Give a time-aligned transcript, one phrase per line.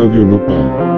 [0.00, 0.89] Rádio Nopal.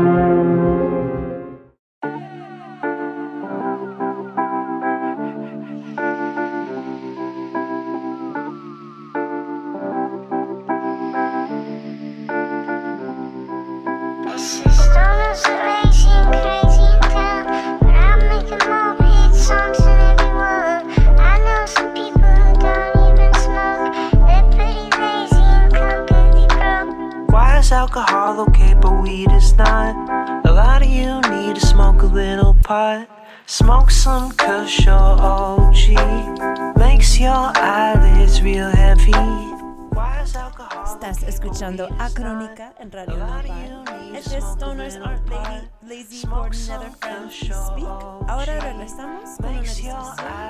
[46.52, 47.87] Speak.
[48.29, 49.97] Ahora regresamos con una discusión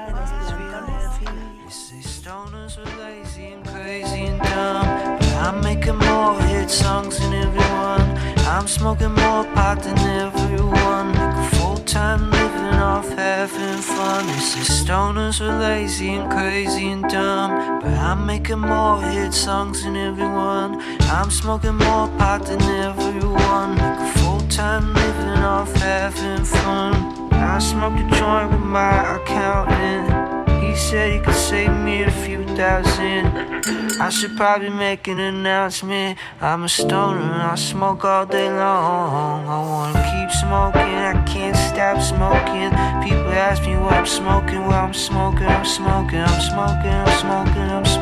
[0.06, 1.12] de los eyelids real plantones.
[1.20, 1.62] heavy.
[1.62, 7.20] You say stoners are lazy and crazy and dumb, but I'm making more hit songs
[7.20, 8.18] than everyone.
[8.48, 11.12] I'm smoking more pot than everyone.
[11.12, 14.26] Make a full time living off having fun.
[14.26, 19.84] You say stoners are lazy and crazy and dumb, but I'm making more hit songs
[19.84, 20.82] than everyone.
[21.02, 23.76] I'm smoking more pot than everyone.
[23.76, 24.92] Make a full time
[25.42, 27.32] off having fun.
[27.32, 30.62] I smoked a joint with my accountant.
[30.62, 33.26] He said he could save me a few thousand.
[34.00, 36.18] I should probably make an announcement.
[36.40, 39.46] I'm a stoner I smoke all day long.
[39.46, 42.70] I wanna keep smoking, I can't stop smoking.
[43.06, 44.66] People ask me what I'm smoking.
[44.66, 48.01] Well, I'm smoking, I'm smoking, I'm smoking, I'm smoking, I'm smoking,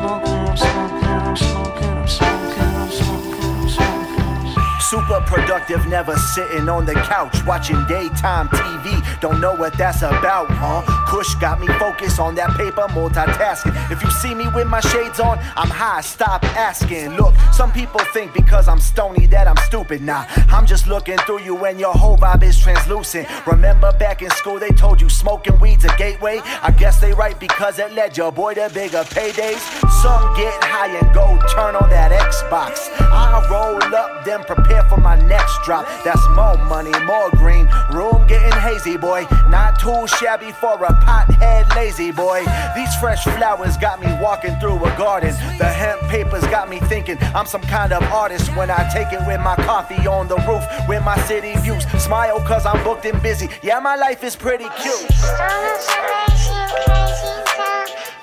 [4.91, 9.21] Super productive, never sitting on the couch watching daytime TV.
[9.21, 10.81] Don't know what that's about, huh?
[11.07, 13.71] Kush got me focused on that paper, multitasking.
[13.89, 17.11] If you see me with my shades on, I'm high, stop asking.
[17.11, 20.01] Look, some people think because I'm stony that I'm stupid.
[20.01, 23.29] Nah, I'm just looking through you and your whole vibe is translucent.
[23.47, 26.41] Remember back in school they told you smoking weed's a gateway?
[26.61, 29.61] I guess they right because it led your boy to bigger paydays.
[30.01, 32.89] Some get high and go turn on that Xbox.
[32.99, 35.85] I roll up, then prepare for my next drop.
[36.03, 37.67] That's more money, more green.
[37.91, 39.25] Room getting hazy, boy.
[39.49, 42.45] Not too shabby for a pothead lazy boy.
[42.75, 45.33] These fresh flowers got me walking through a garden.
[45.57, 49.25] The hemp papers got me thinking I'm some kind of artist when I take it
[49.27, 51.83] with my coffee on the roof with my city views.
[52.03, 53.49] Smile cause I'm booked and busy.
[53.61, 55.07] Yeah, my life is pretty cute.
[55.07, 56.01] Crazy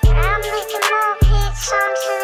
[0.03, 2.18] in I'm making more hit songs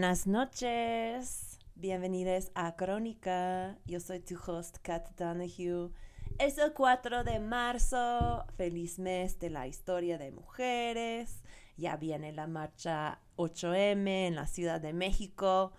[0.00, 3.76] Buenas noches, bienvenidos a Crónica.
[3.84, 5.90] Yo soy tu host, Kat Donahue.
[6.38, 11.42] Es el 4 de marzo, feliz mes de la historia de mujeres.
[11.76, 15.72] Ya viene la marcha 8M en la Ciudad de México.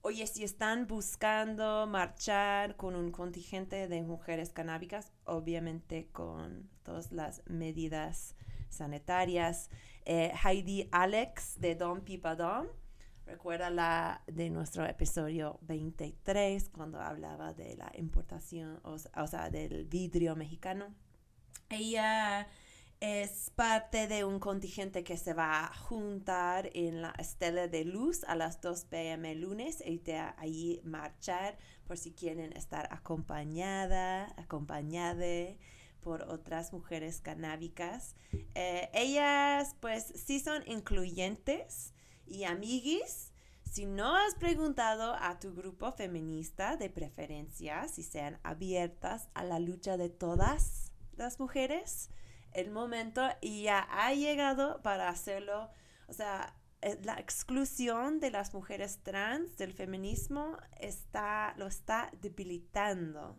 [0.00, 7.42] Oye, si están buscando marchar con un contingente de mujeres canábicas, obviamente con todas las
[7.44, 8.36] medidas
[8.70, 9.68] sanitarias,
[10.06, 12.68] eh, Heidi Alex de Don Pipadón
[13.26, 20.36] Recuerda la de nuestro episodio 23 cuando hablaba de la importación, o, sea, del vidrio
[20.36, 20.94] mexicano.
[21.68, 22.46] Ella
[23.00, 28.22] es parte de un contingente que se va a juntar en la Estela de Luz
[28.24, 35.52] a las 2 pm lunes y de ahí marchar por si quieren estar acompañada, acompañada
[36.00, 38.14] por otras mujeres canábicas.
[38.54, 41.92] Eh, ellas pues sí son incluyentes
[42.26, 43.32] y amiguis.
[43.64, 49.58] Si no has preguntado a tu grupo feminista de preferencia si sean abiertas a la
[49.58, 52.10] lucha de todas las mujeres,
[52.52, 55.70] el momento ya ha llegado para hacerlo.
[56.08, 63.38] O sea, eh, la exclusión de las mujeres trans del feminismo está, lo está debilitando.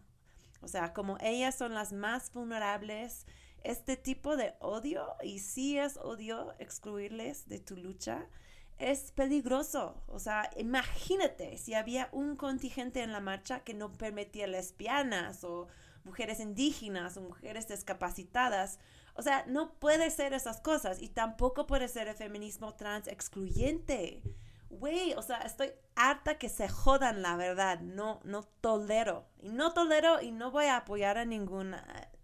[0.61, 3.25] O sea, como ellas son las más vulnerables,
[3.63, 8.27] este tipo de odio, y si es odio excluirles de tu lucha,
[8.77, 10.01] es peligroso.
[10.07, 15.67] O sea, imagínate si había un contingente en la marcha que no permitía lesbianas o
[16.03, 18.79] mujeres indígenas o mujeres discapacitadas.
[19.13, 24.21] O sea, no puede ser esas cosas y tampoco puede ser el feminismo trans excluyente.
[24.69, 27.79] Güey, o sea, estoy harta que se jodan, la verdad.
[27.79, 29.25] No, no tolero.
[29.41, 31.79] Y no tolero y no voy a apoyar a ningún eh,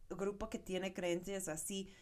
[0.10, 1.94] grupo que tiene creencias así.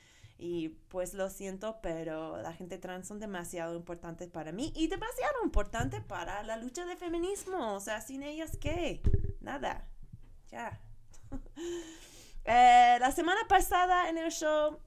[0.44, 5.36] Y pues lo siento, pero la gente trans son demasiado importantes para mí y demasiado
[5.44, 7.76] importante para la lucha de feminismo.
[7.76, 9.04] O sea, sin ellas, ¿qué?
[9.40, 9.88] Nada.
[10.50, 10.82] Ya.
[12.44, 14.80] Eh, la semana pasada en el show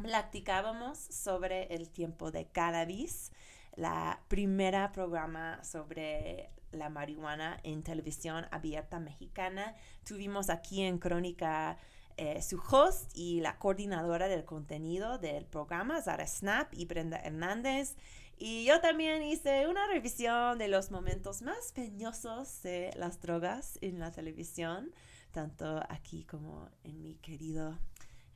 [0.00, 3.32] platicábamos sobre el tiempo de cannabis,
[3.74, 9.74] la primera programa sobre la marihuana en televisión abierta mexicana.
[10.04, 11.78] Tuvimos aquí en Crónica
[12.16, 17.96] eh, su host y la coordinadora del contenido del programa, Zara Snap y Brenda Hernández.
[18.36, 23.98] Y yo también hice una revisión de los momentos más peñosos de las drogas en
[23.98, 24.92] la televisión,
[25.32, 27.78] tanto aquí como en mi querido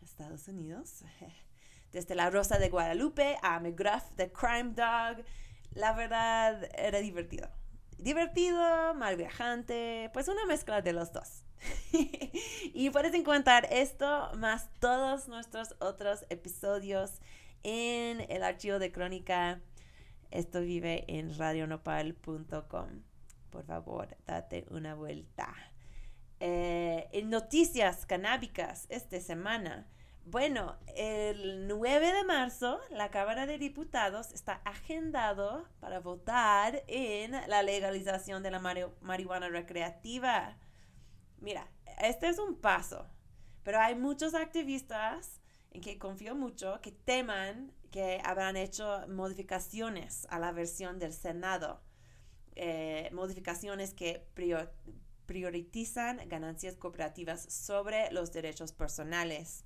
[0.02, 1.04] Estados Unidos.
[1.92, 5.24] Desde La Rosa de Guadalupe a McGruff The Crime Dog.
[5.72, 7.48] La verdad era divertido.
[7.98, 11.44] Divertido, mal viajante, pues una mezcla de los dos.
[12.74, 17.20] y puedes encontrar esto más todos nuestros otros episodios
[17.62, 19.60] en el archivo de crónica.
[20.30, 23.02] Esto vive en radionopal.com.
[23.50, 25.54] Por favor, date una vuelta.
[26.40, 29.86] Eh, en noticias canábicas esta semana.
[30.24, 37.62] Bueno, el 9 de marzo la Cámara de Diputados está agendado para votar en la
[37.62, 40.58] legalización de la mari- marihuana recreativa.
[41.40, 41.68] Mira,
[42.00, 43.06] este es un paso,
[43.62, 45.40] pero hay muchos activistas
[45.70, 51.80] en que confío mucho que teman que habrán hecho modificaciones a la versión del Senado,
[52.56, 54.70] eh, modificaciones que prior-
[55.26, 59.64] priorizan ganancias cooperativas sobre los derechos personales.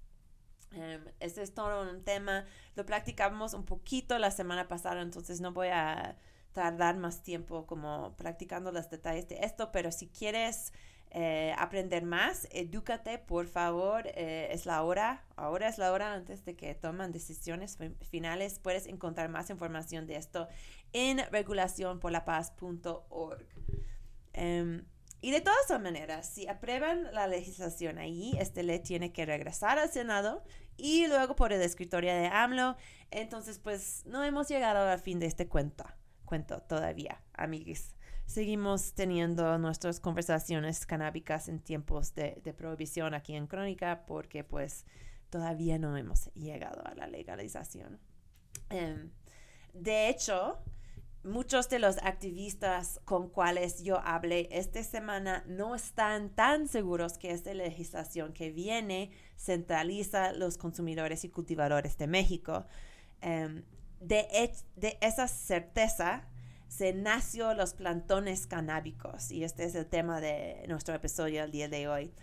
[0.73, 2.47] Um, este es todo un tema,
[2.77, 6.17] lo practicamos un poquito la semana pasada, entonces no voy a
[6.53, 10.73] tardar más tiempo como practicando los detalles de esto, pero si quieres
[11.15, 16.47] eh, aprender más, edúcate, por favor, eh, es la hora, ahora es la hora antes
[16.47, 20.49] de que toman decisiones fi- finales, puedes encontrar más información de esto
[20.95, 23.47] en regulacionporlapaz.org.
[24.37, 24.83] Um,
[25.21, 29.89] y de todas maneras, si aprueban la legislación ahí, este le tiene que regresar al
[29.91, 30.43] Senado
[30.77, 32.77] y luego por el escritorio de AMLO.
[33.11, 35.85] Entonces, pues no hemos llegado al fin de este cuento,
[36.25, 37.95] cuento todavía, amiguis.
[38.27, 44.87] Seguimos teniendo nuestras conversaciones canábicas en tiempos de, prohibición aquí en Crónica porque pues
[45.29, 47.99] todavía no hemos llegado a la legalización.
[48.71, 49.11] Em,
[49.75, 50.59] de hecho,
[51.25, 57.33] muchos de los activistas con cuales yo hablé esta semana no están tan seguros que
[57.33, 62.67] esta legislación que viene centraliza los consumidores y cultivadores de México.
[63.21, 66.29] Hech- de esa certeza
[66.73, 71.69] se nació los plantones canábicos y este es el tema de nuestro episodio el día
[71.69, 72.15] de hoy.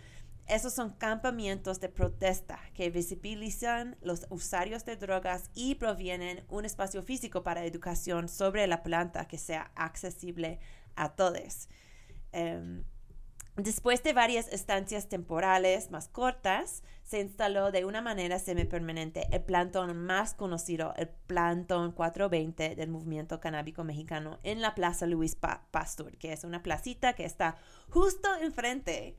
[0.48, 7.04] Esos son campamentos de protesta que visibilizan los usuarios de drogas y provienen un espacio
[7.04, 10.58] físico para educación sobre la planta que sea accesible
[10.96, 11.68] a todos.
[12.32, 12.82] Em,
[13.64, 19.96] después de varias estancias temporales más cortas, se instaló de una manera semipermanente el plantón
[19.96, 26.16] más conocido, el Plantón 420 del movimiento canábico mexicano en la Plaza Luis Pa- Pastor,
[26.18, 27.56] que es una placita que está
[27.88, 29.16] justo enfrente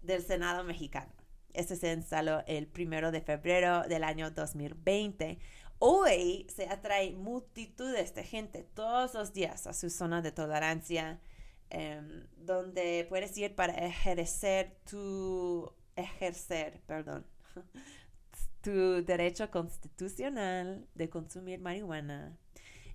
[0.00, 1.12] del Senado mexicano.
[1.52, 5.38] Este se instaló el primero de febrero del año 2020.
[5.78, 11.20] Hoy se atrae multitudes de gente todos los días a su zona de tolerancia,
[11.70, 17.26] em, donde puedes ir para ejercer tu ejercer, perdón,
[18.60, 22.36] tu derecho constitucional de consumir marihuana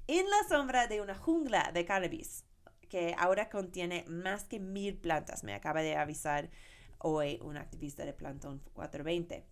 [0.07, 2.43] en la sombra de una jungla de cannabis
[2.89, 5.45] que ahora contiene más que mil plantas.
[5.45, 6.49] Me acaba de avisar
[6.97, 9.45] hoy un activista de Plantón 420.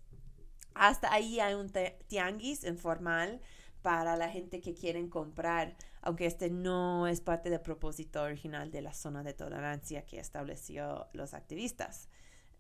[0.74, 1.72] Hasta ahí hay un
[2.08, 3.40] tianguis informal
[3.82, 8.82] para la gente que quieren comprar, aunque este no es parte del propósito original de
[8.82, 12.10] la zona de tolerancia que estableció los activistas.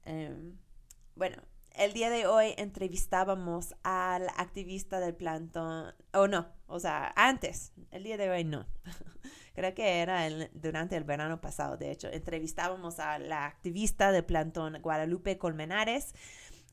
[0.03, 0.57] Em,
[1.15, 1.37] bueno,
[1.75, 8.03] el día de hoy entrevistábamos al activista del plantón, o no, o sea, antes, el
[8.03, 8.65] día de hoy no.
[9.53, 14.81] Creo que era durante el verano pasado, de hecho, entrevistábamos a la activista del plantón
[14.81, 16.13] Guadalupe Colmenares.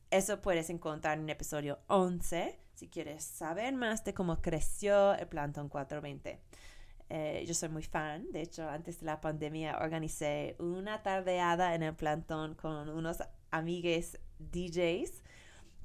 [0.09, 5.67] Eso puedes encontrar en episodio 11 si quieres saber más de cómo creció el plantón
[5.67, 6.39] 420.
[7.09, 11.81] Eh, yo soy muy fan, de hecho, antes de la pandemia organicé una tardeada en
[11.81, 15.23] el plantón con unos amigues DJs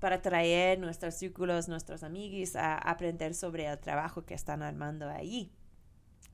[0.01, 5.51] para traer nuestros círculos, nuestros amiguis a aprender sobre el trabajo que están armando allí.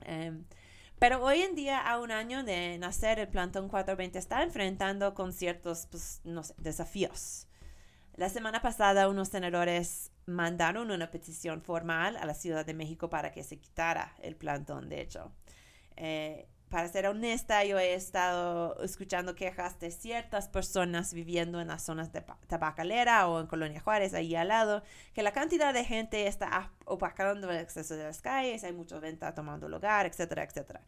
[0.01, 0.43] Em,
[0.97, 5.31] pero hoy en día, a un año de nacer, el Plantón 420 está enfrentando con
[5.31, 7.48] ciertos, pues, no sé, desafíos.
[8.19, 13.31] La semana pasada unos senadores mandaron una petición formal a la Ciudad de México para
[13.31, 15.31] que se quitara el plantón, de hecho.
[15.95, 21.85] Eh, para ser honesta, yo he estado escuchando quejas de ciertas personas viviendo en las
[21.85, 24.83] zonas de tabacalera o en Colonia Juárez, ahí al lado,
[25.13, 29.33] que la cantidad de gente está opacando el acceso de las calles, hay mucha venta
[29.33, 30.81] tomando lugar, etcétera, etcétera.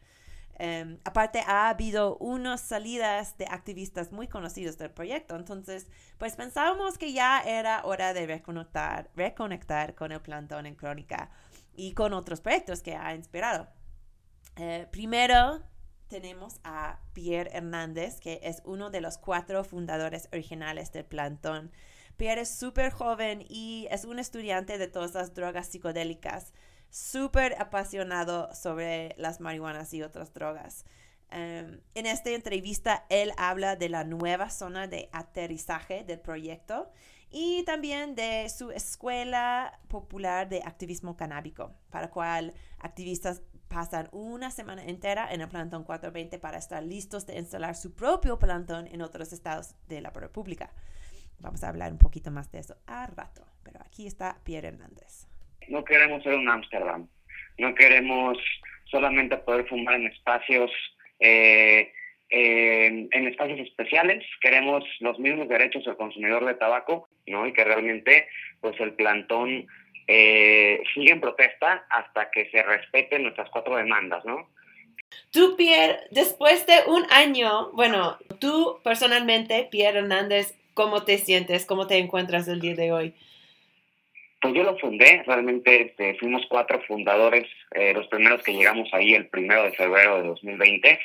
[0.58, 6.98] Em, aparte, ha habido unas salidas de activistas muy conocidos del proyecto, entonces, pues pensábamos
[6.98, 11.30] que ya era hora de reconectar, con el plantón en Crónica
[11.74, 13.68] y con otros proyectos que ha inspirado.
[14.56, 15.62] Eh, primero,
[16.08, 21.72] tenemos a Pierre Hernández, que es uno de los cuatro fundadores originales del plantón.
[22.18, 26.52] Pierre es súper joven y es un estudiante de todas las drogas psicodélicas,
[26.92, 30.84] súper apasionado sobre las marihuanas y otras drogas.
[31.30, 36.90] Em, en esta entrevista, él habla de la nueva zona de aterrizaje del proyecto
[37.30, 44.84] y también de su escuela popular de activismo canábico, para cual activistas pasan una semana
[44.84, 49.32] entera en el plantón 420 para estar listos de instalar su propio plantón en otros
[49.32, 50.70] estados de la República.
[51.38, 55.31] Vamos a hablar un poquito más de eso a rato, pero aquí está Pierre Hernández.
[55.68, 57.08] No queremos ser un Ámsterdam,
[57.58, 58.38] no queremos
[58.84, 60.70] solamente poder fumar en espacios
[61.20, 61.92] eh,
[62.34, 67.46] en espacios especiales, queremos los mismos derechos del consumidor de tabaco, ¿no?
[67.46, 68.26] Y que realmente,
[68.60, 69.66] pues el plantón
[70.06, 74.48] eh, sigue en protesta hasta que se respeten nuestras cuatro demandas, ¿no?
[75.30, 81.66] Tú, Pierre, después de un año, bueno, tú personalmente, Pierre Hernández, ¿cómo te sientes?
[81.66, 83.14] ¿Cómo te encuentras el día de hoy?
[84.42, 89.14] Pues yo lo fundé, realmente este, fuimos cuatro fundadores, eh, los primeros que llegamos ahí
[89.14, 90.98] el primero de febrero de 2020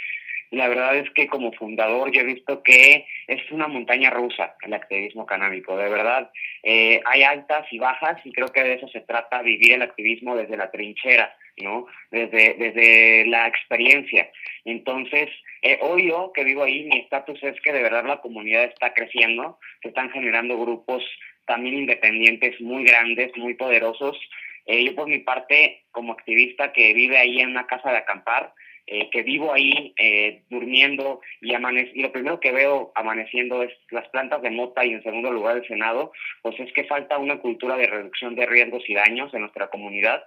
[0.51, 4.73] la verdad es que como fundador yo he visto que es una montaña rusa el
[4.73, 6.31] activismo canábico, de verdad.
[6.63, 10.35] Eh, hay altas y bajas y creo que de eso se trata vivir el activismo
[10.35, 11.87] desde la trinchera, ¿no?
[12.11, 14.29] Desde, desde la experiencia.
[14.63, 15.29] Entonces,
[15.63, 18.93] eh, hoy yo que vivo ahí, mi estatus es que de verdad la comunidad está
[18.93, 21.03] creciendo, se están generando grupos
[21.47, 24.17] también independientes muy grandes, muy poderosos.
[24.67, 28.53] Eh, yo por mi parte, como activista que vive ahí en una casa de acampar,
[28.85, 34.07] eh, que vivo ahí eh, durmiendo y, y lo primero que veo amaneciendo es las
[34.09, 36.11] plantas de mota y en segundo lugar el Senado,
[36.41, 40.23] pues es que falta una cultura de reducción de riesgos y daños en nuestra comunidad,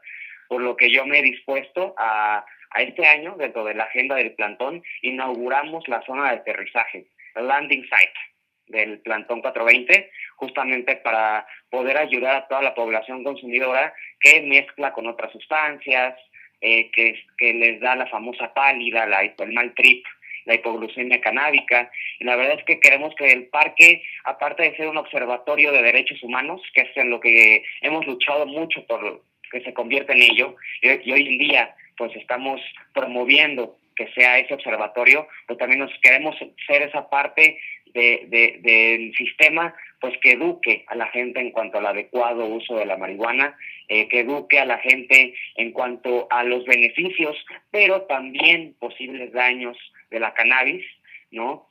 [0.49, 4.17] por lo que yo me he dispuesto a, a este año, dentro de la agenda
[4.17, 8.30] del plantón, inauguramos la zona de aterrizaje, el landing site
[8.71, 15.07] del plantón 420, justamente para poder ayudar a toda la población consumidora que mezcla con
[15.07, 16.15] otras sustancias,
[16.61, 20.05] eh, que, que les da la famosa pálida, la, el mal trip,
[20.45, 21.91] la hipoglucemia canábica.
[22.19, 25.83] Y la verdad es que queremos que el parque, aparte de ser un observatorio de
[25.83, 30.23] derechos humanos, que es en lo que hemos luchado mucho por que se convierta en
[30.23, 32.61] ello, y, hoy en día pues estamos
[32.95, 36.37] promoviendo que sea ese observatorio, pero también nos queremos
[36.67, 37.61] ser esa parte
[37.93, 42.77] de, de, del sistema pues que eduque a la gente en cuanto al adecuado uso
[42.77, 43.57] de la marihuana,
[43.89, 47.37] eh, que eduque a la gente en cuanto a los beneficios,
[47.71, 49.77] pero también posibles daños
[50.11, 50.85] de la cannabis,
[51.31, 51.69] ¿no?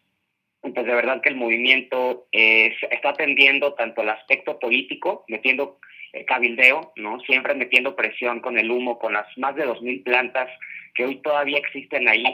[0.62, 5.80] Pues de verdad que el movimiento eh, está atendiendo tanto el aspecto político, metiendo
[6.14, 7.20] eh, cabildeo, ¿no?
[7.22, 10.50] Siempre metiendo presión con el humo, con las más de 2.000 plantas
[10.94, 12.26] que hoy todavía existen ahí,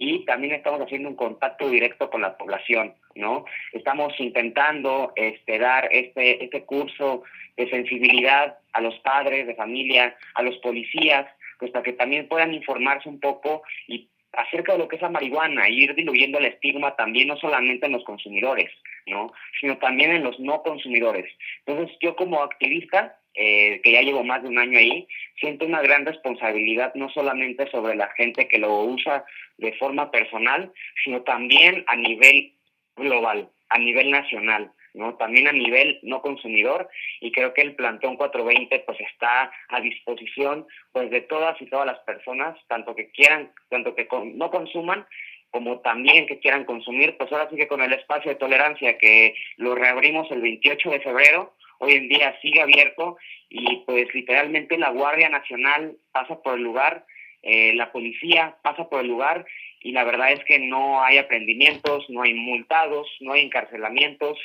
[0.00, 3.44] y también estamos haciendo un contacto directo con la población, ¿no?
[3.70, 7.22] Estamos intentando este, dar este, este curso
[7.58, 11.26] de sensibilidad a los padres de familia, a los policías,
[11.58, 15.10] pues para que también puedan informarse un poco y acerca de lo que es la
[15.10, 18.70] marihuana, y ir diluyendo el estigma también no solamente en los consumidores,
[19.06, 19.34] ¿no?
[19.60, 21.30] sino también en los no consumidores.
[21.66, 25.06] Entonces yo como activista eh, que ya llevo más de un año ahí,
[25.38, 29.24] siento una gran responsabilidad no solamente sobre la gente que lo usa
[29.58, 30.72] de forma personal,
[31.04, 32.54] sino también a nivel
[32.96, 34.72] global, a nivel nacional.
[34.94, 35.14] ¿no?
[35.14, 36.88] También a nivel no consumidor
[37.20, 41.86] y creo que el plantón 420 pues está a disposición pues de todas y todas
[41.86, 45.06] las personas, tanto que quieran, tanto que no consuman
[45.50, 49.34] como también que quieran consumir, pues ahora sí que con el espacio de tolerancia que
[49.56, 53.16] lo reabrimos el 28 de febrero, hoy en día sigue abierto
[53.48, 57.04] y pues literalmente la Guardia Nacional pasa por el lugar,
[57.42, 59.44] eh, la policía pasa por el lugar
[59.80, 64.38] y la verdad es que no hay aprendimientos, no hay multados, no hay encarcelamientos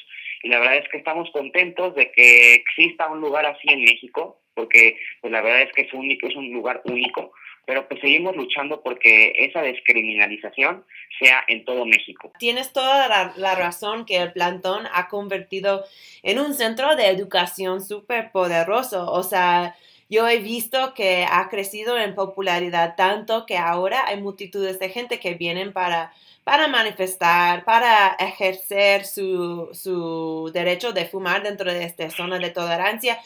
[0.43, 4.39] y la verdad es que estamos contentos de que exista un lugar así en México
[4.53, 7.33] porque pues la verdad es que es único, es un lugar único
[7.65, 10.85] pero pues seguimos luchando porque esa descriminalización
[11.19, 12.31] sea en todo México.
[12.39, 15.85] Tienes toda la, razón que el plantón ha convertido
[16.23, 19.75] en un centro de educación súper poderoso, o sea,
[20.07, 25.19] yo he visto que ha crecido en popularidad tanto que ahora hay multitudes de gente
[25.19, 32.09] que vienen para, para manifestar, para ejercer su, su derecho de fumar dentro de esta
[32.11, 33.17] zona de tolerancia.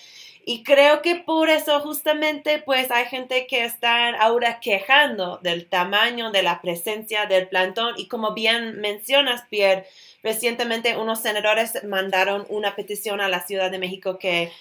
[0.46, 6.32] Y creo que por eso justamente pues hay gente que está ahora quejando del tamaño
[6.32, 9.86] de la presencia del plantón y como bien mencionas Pierre,
[10.24, 14.52] recientemente unos senadores mandaron una petición a la Ciudad de México que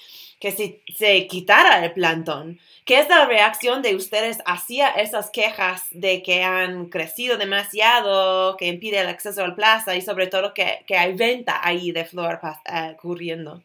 [0.41, 2.59] que se, se quitara el plantón.
[2.85, 8.69] ¿Qué es la reacción de ustedes hacia esas quejas de que han crecido demasiado, que
[8.69, 12.41] impide el acceso al plaza y sobre todo que, que hay venta ahí de flor
[12.43, 13.63] uh, ocurriendo?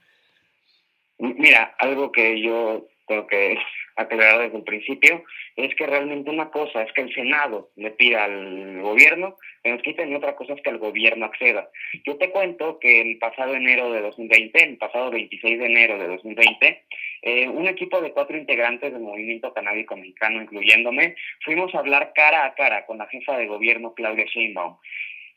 [1.18, 3.58] Mira, algo que yo tengo que
[3.96, 5.24] aclarar desde el principio
[5.56, 9.82] es que realmente una cosa es que el Senado le pida al gobierno que nos
[9.82, 11.70] quiten y otra cosa es que el gobierno acceda.
[12.06, 16.08] Yo te cuento que el pasado enero de 2020, el pasado 26 de enero de
[16.08, 16.84] 2020,
[17.22, 21.16] eh, un equipo de cuatro integrantes del movimiento canábico mexicano, incluyéndome,
[21.46, 24.78] fuimos a hablar cara a cara con la jefa de gobierno Claudia Sheinbaum.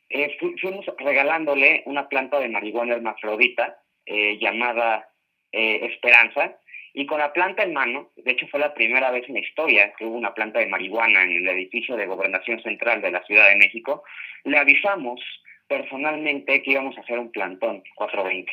[0.08, 5.08] Eh, fuimos regalándole una planta de marihuana hermafrodita eh, llamada
[5.56, 6.58] eh, Esperanza,
[6.92, 9.92] y con la planta en mano, de hecho fue la primera vez en la historia
[9.98, 13.48] que hubo una planta de marihuana en el edificio de Gobernación Central de la Ciudad
[13.48, 14.02] de México,
[14.44, 15.20] le avisamos
[15.66, 18.52] personalmente que íbamos a hacer un plantón 420.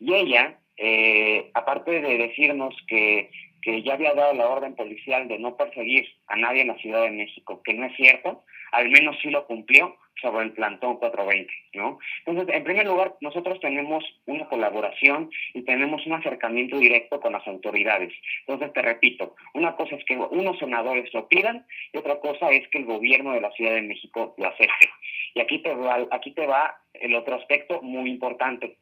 [0.00, 3.30] Y ella, eh, aparte de decirnos que,
[3.64, 7.02] que ya había dado la orden policial de no perseguir a nadie en la Ciudad
[7.02, 11.52] de México, que no es cierto, al menos sí lo cumplió, sobre el plantón 420,
[11.74, 11.98] ¿no?
[12.24, 17.46] Entonces, en primer lugar, nosotros tenemos una colaboración y tenemos un acercamiento directo con las
[17.46, 18.12] autoridades.
[18.46, 22.66] Entonces, te repito, una cosa es que unos senadores lo pidan y otra cosa es
[22.68, 24.88] que el gobierno de la Ciudad de México lo acepte.
[25.34, 28.78] Y aquí te va, aquí te va el otro aspecto muy importante.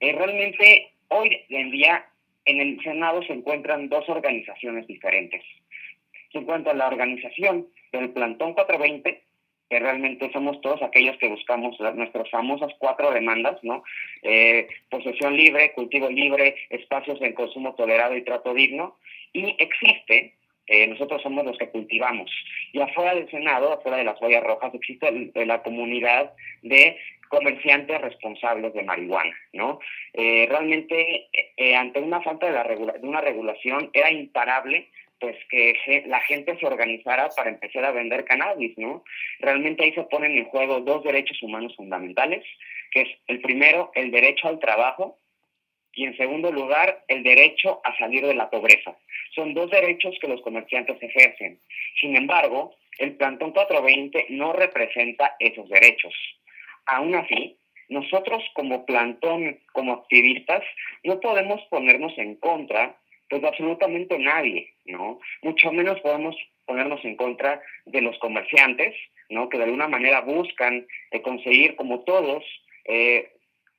[0.00, 2.04] Eh, realmente, hoy en día,
[2.44, 5.42] en el Senado se encuentran dos organizaciones diferentes.
[6.32, 9.22] Se encuentra la organización del plantón 420,
[9.70, 13.82] que realmente somos todos aquellos que buscamos nuestras famosas cuatro demandas, ¿no?
[14.22, 18.98] Eh, posesión libre, cultivo libre, espacios en consumo tolerado y trato digno.
[19.32, 20.34] Y existe,
[20.66, 22.30] eh, nosotros somos los que cultivamos.
[22.72, 26.96] Y afuera del Senado, afuera de las vallas rojas, existe la comunidad de
[27.28, 29.80] comerciantes responsables de marihuana, ¿no?
[30.12, 31.28] Eh, realmente,
[31.76, 34.88] ante una falta de, la de una regulación, era imparable
[35.20, 39.04] pues que la gente se organizara para empezar a vender cannabis, ¿no?
[39.38, 42.44] Realmente ahí se ponen en juego dos derechos humanos fundamentales,
[42.90, 45.18] que es el primero, el derecho al trabajo,
[45.96, 48.96] y en segundo lugar, el derecho a salir de la pobreza.
[49.34, 51.58] Son dos derechos que los comerciantes ejercen.
[52.00, 56.14] Sin embargo, el Plantón 420 no representa esos derechos.
[56.86, 57.56] Aún así,
[57.88, 60.62] nosotros como plantón, como activistas,
[61.02, 62.96] no podemos ponernos en contra
[63.28, 65.18] pues absolutamente nadie, ¿no?
[65.42, 68.94] Mucho menos podemos ponernos en contra de los comerciantes,
[69.28, 69.48] ¿no?
[69.48, 72.44] Que de alguna manera buscan eh, conseguir, como todos,
[72.84, 73.32] eh,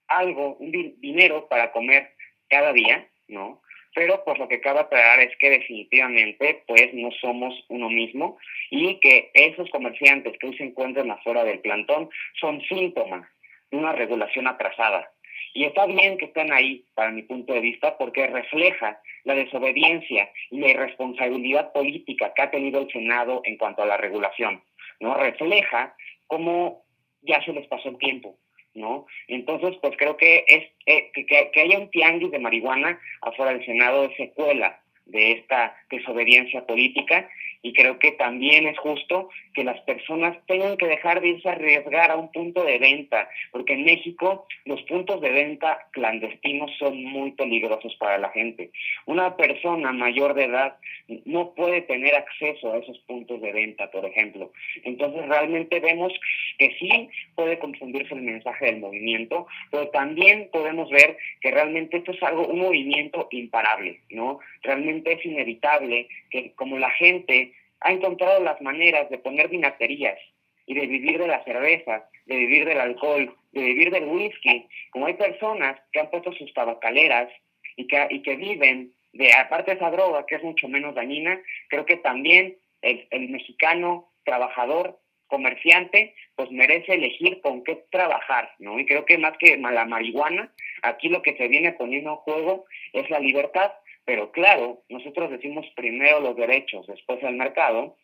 [0.07, 2.11] algo, un dinero para comer
[2.49, 3.61] cada día, ¿no?
[3.93, 8.37] Pero pues lo que cabe aclarar es que definitivamente pues no somos uno mismo
[8.69, 13.25] y que esos comerciantes que hoy se encuentran afuera del plantón son síntomas
[13.71, 15.09] de una regulación atrasada,
[15.55, 20.29] y está bien que estén ahí, para mi punto de vista, porque refleja la desobediencia
[20.51, 24.61] y la irresponsabilidad política que ha tenido el Senado en cuanto a la regulación.
[24.99, 25.15] ¿no?
[25.15, 25.95] Refleja
[26.27, 26.83] cómo
[27.21, 28.37] ya se les pasó el tiempo.
[28.75, 29.07] ¿No?
[29.27, 33.65] Entonces, pues creo que, es, eh, que, que haya un tianguis de marihuana afuera del
[33.65, 37.29] Senado es secuela de esta desobediencia política
[37.65, 41.53] y creo que también es justo que las personas tengan que dejar de irse a
[41.53, 47.03] arriesgar a un punto de venta, porque en México los puntos de venta clandestinos son
[47.03, 48.69] muy peligrosos para la gente.
[49.07, 50.77] Una persona mayor de edad
[51.25, 54.51] no puede tener acceso a esos puntos de venta, por ejemplo.
[54.83, 56.13] Entonces realmente vemos
[56.59, 62.11] que sí puede confundirse el mensaje del movimiento, pero también podemos ver que realmente esto
[62.11, 64.39] es algo, un movimiento imparable, ¿no?
[64.65, 70.17] Realmente es inevitable que como la gente ha encontrado las maneras de poner vinaterías
[70.65, 75.05] y de vivir de la cerveza, de vivir del alcohol, de vivir del whisky, como
[75.05, 77.29] hay personas que han puesto sus tabacaleras
[77.75, 81.39] y que, y que viven de, aparte de esa droga que es mucho menos dañina,
[81.69, 88.79] creo que también el, el mexicano trabajador, comerciante, pues merece elegir con qué trabajar, ¿no?
[88.79, 90.51] Y creo que más que la marihuana,
[90.83, 93.71] aquí lo que se viene poniendo en juego es la libertad
[94.05, 97.97] pero claro, nosotros decimos primero los derechos, después el mercado,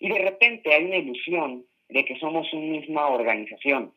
[0.00, 3.94] Y de repente hay una ilusión de que somos una misma organización.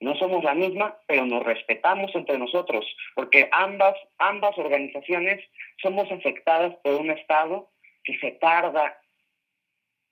[0.00, 2.84] No somos la misma, pero nos respetamos entre nosotros,
[3.14, 5.40] porque ambas, ambas organizaciones
[5.82, 7.68] somos afectadas por un Estado
[8.04, 8.98] que se tarda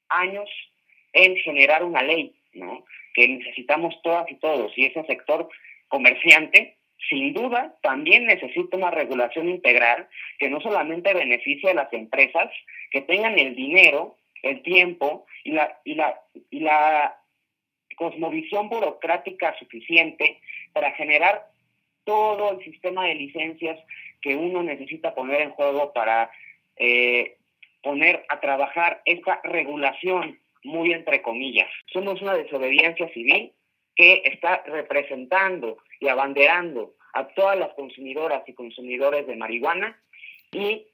[0.09, 0.48] años
[1.12, 2.85] en generar una ley, ¿no?
[3.14, 4.72] Que necesitamos todas y todos.
[4.76, 5.48] Y ese sector
[5.88, 6.76] comerciante,
[7.08, 10.08] sin duda, también necesita una regulación integral
[10.38, 12.50] que no solamente beneficie a las empresas,
[12.90, 17.16] que tengan el dinero, el tiempo y la, y la, y la
[17.96, 20.40] cosmovisión burocrática suficiente
[20.72, 21.46] para generar
[22.04, 23.78] todo el sistema de licencias
[24.22, 26.30] que uno necesita poner en juego para
[26.76, 27.36] eh,
[27.82, 31.68] poner a trabajar esta regulación muy entre comillas.
[31.92, 33.52] Somos una desobediencia civil
[33.96, 40.00] que está representando y abanderando a todas las consumidoras y consumidores de marihuana
[40.52, 40.86] y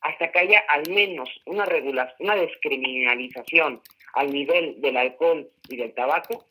[0.00, 3.80] hasta que haya al menos una regulación, una descriminalización
[4.14, 6.46] al nivel del alcohol y del tabaco,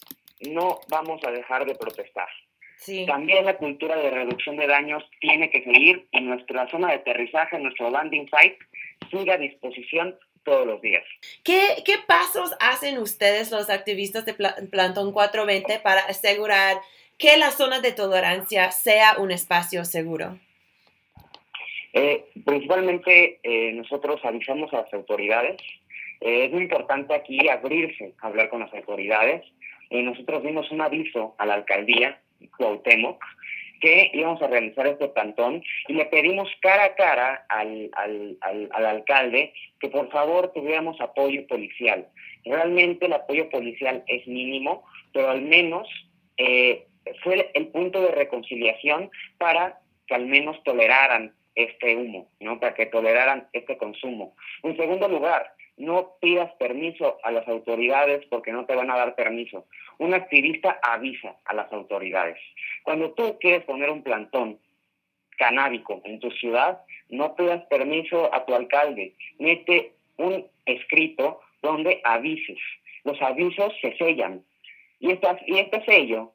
[0.49, 2.27] no vamos a dejar de protestar.
[2.77, 3.05] Sí.
[3.05, 7.57] También la cultura de reducción de daños tiene que seguir y nuestra zona de aterrizaje,
[7.59, 8.57] nuestro landing site,
[9.09, 11.03] sigue a disposición todos los días.
[11.45, 16.75] ¿Qué, qué pasos hacen ustedes, los activistas de Pla- Plantón 420, para asegurar
[17.17, 20.39] que la zona de tolerancia sea un espacio seguro?
[21.93, 25.61] Eh, principalmente eh, nosotros avisamos a las autoridades.
[26.21, 29.43] Eh, es muy importante aquí abrirse hablar con las autoridades.
[29.89, 32.19] Eh, nosotros dimos un aviso a la alcaldía,
[32.57, 33.23] Cuauhtémoc,
[33.79, 38.69] que íbamos a realizar este plantón y le pedimos cara a cara al, al, al,
[38.71, 42.07] al alcalde que por favor tuviéramos apoyo policial.
[42.45, 45.87] Realmente el apoyo policial es mínimo, pero al menos
[46.37, 46.87] eh,
[47.23, 52.59] fue el, punto de reconciliación para que al menos toleraran este humo, ¿no?
[52.59, 54.35] Para que toleraran este consumo.
[54.63, 59.15] En segundo lugar, no pidas permiso a las autoridades porque no te van a dar
[59.15, 59.65] permiso.
[59.97, 62.37] Un activista avisa a las autoridades.
[62.83, 64.59] Cuando tú quieres poner un plantón
[65.37, 69.13] canábico en tu ciudad, no pidas permiso a tu alcalde.
[69.39, 72.59] Mete un escrito donde avises.
[73.03, 74.43] Los avisos se sellan.
[74.99, 76.33] Y, y este sello,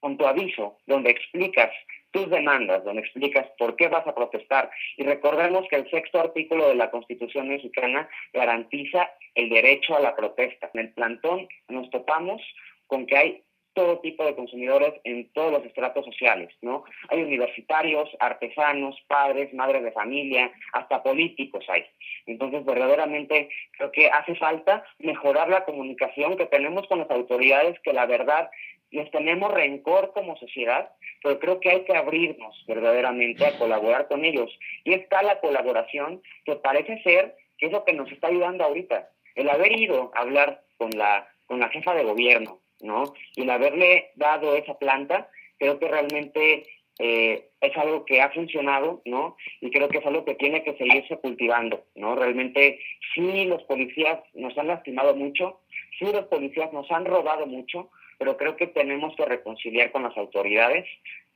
[0.00, 1.70] con tu aviso, donde explicas
[2.10, 4.70] tus demandas, donde explicas por qué vas a protestar.
[4.96, 10.16] Y recordemos que el sexto artículo de la Constitución mexicana garantiza el derecho a la
[10.16, 10.70] protesta.
[10.74, 12.42] En el plantón nos topamos
[12.86, 16.84] con que hay todo tipo de consumidores en todos los estratos sociales, ¿no?
[17.08, 21.84] Hay universitarios, artesanos, padres, madres de familia, hasta políticos hay.
[22.26, 27.92] Entonces, verdaderamente creo que hace falta mejorar la comunicación que tenemos con las autoridades, que
[27.92, 28.50] la verdad
[28.90, 30.90] les tenemos rencor como sociedad,
[31.22, 34.50] pero creo que hay que abrirnos verdaderamente a colaborar con ellos.
[34.84, 39.10] Y está la colaboración que parece ser que es lo que nos está ayudando ahorita.
[39.34, 43.14] El haber ido a hablar con la, con la jefa de gobierno, ¿no?
[43.36, 46.64] Y el haberle dado esa planta, creo que realmente
[46.98, 49.36] eh, es algo que ha funcionado, ¿no?
[49.60, 52.16] Y creo que es algo que tiene que seguirse cultivando, ¿no?
[52.16, 52.80] Realmente
[53.14, 55.60] sí los policías nos han lastimado mucho,
[55.98, 60.14] sí los policías nos han robado mucho, pero creo que tenemos que reconciliar con las
[60.14, 60.86] autoridades,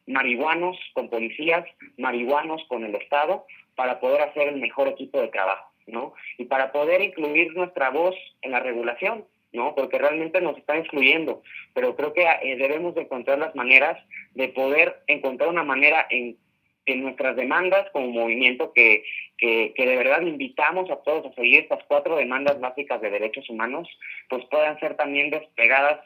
[0.07, 1.65] marihuanos con policías,
[1.97, 6.13] marihuanos con el Estado, para poder hacer el mejor equipo de trabajo, ¿no?
[6.37, 9.75] Y para poder incluir nuestra voz en la regulación, ¿no?
[9.75, 11.43] Porque realmente nos están excluyendo,
[11.73, 13.99] pero creo que eh, debemos de encontrar las maneras
[14.35, 16.37] de poder encontrar una manera en,
[16.85, 19.05] en nuestras demandas como movimiento que,
[19.39, 23.49] que, que, de verdad invitamos a todos a seguir estas cuatro demandas básicas de derechos
[23.49, 23.89] humanos,
[24.29, 26.01] pues puedan ser también desplegadas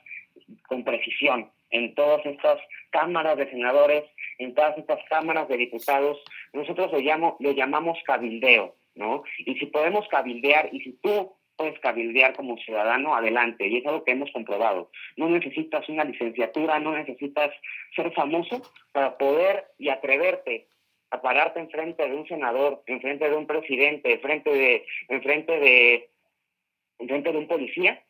[0.67, 2.59] con precisión en todas estas
[2.91, 4.05] cámaras de senadores,
[4.39, 6.19] en todas estas cámaras de diputados.
[6.53, 9.23] Nosotros lo, llamo, lo llamamos cabildeo, ¿no?
[9.39, 13.67] Y si podemos cabildear, y si tú puedes cabildear como ciudadano, adelante.
[13.67, 14.91] Y es algo que hemos comprobado.
[15.17, 17.51] No necesitas una licenciatura, no necesitas
[17.95, 20.69] ser famoso para poder y atreverte
[21.11, 26.11] a pararte enfrente de un senador, enfrente de un presidente, enfrente de, enfrente de,
[26.99, 28.03] enfrente de un policía,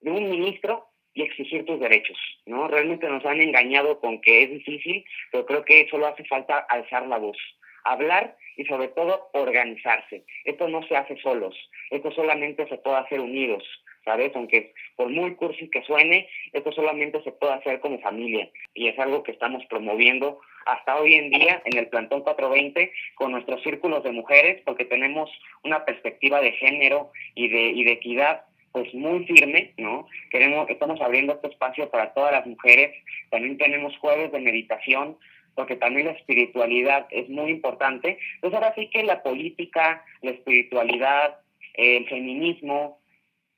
[0.00, 2.68] de un ministro y exigir tus derechos, ¿no?
[2.68, 7.08] Realmente nos han engañado con que es difícil, pero creo que solo hace falta alzar
[7.08, 7.36] la voz,
[7.82, 10.24] hablar y sobre todo organizarse.
[10.44, 11.56] Esto no se hace solos,
[11.90, 13.64] esto solamente se puede hacer unidos,
[14.04, 14.30] ¿sabes?
[14.36, 18.96] Aunque por muy cursi que suene, esto solamente se puede hacer como familia y es
[19.00, 24.04] algo que estamos promoviendo hasta hoy en día en el Plantón 420 con nuestros círculos
[24.04, 25.28] de mujeres porque tenemos
[25.64, 30.06] una perspectiva de género y de, y de equidad pues muy firme, ¿no?
[30.30, 32.94] Queremos, estamos abriendo este espacio para todas las mujeres,
[33.30, 35.16] también tenemos jueves de meditación,
[35.54, 38.18] porque también la espiritualidad es muy importante.
[38.36, 41.40] Entonces ahora sí que la política, la espiritualidad,
[41.74, 43.00] el feminismo,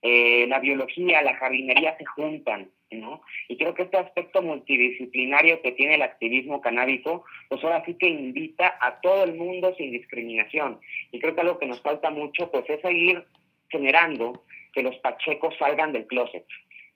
[0.03, 3.21] eh, la biología, la jardinería se juntan, ¿no?
[3.49, 8.09] Y creo que este aspecto multidisciplinario que tiene el activismo canábico, pues ahora sí que
[8.09, 10.81] invita a todo el mundo sin discriminación.
[11.13, 13.25] Y creo que algo que nos falta mucho, pues es seguir
[13.69, 16.45] generando que los pachecos salgan del closet,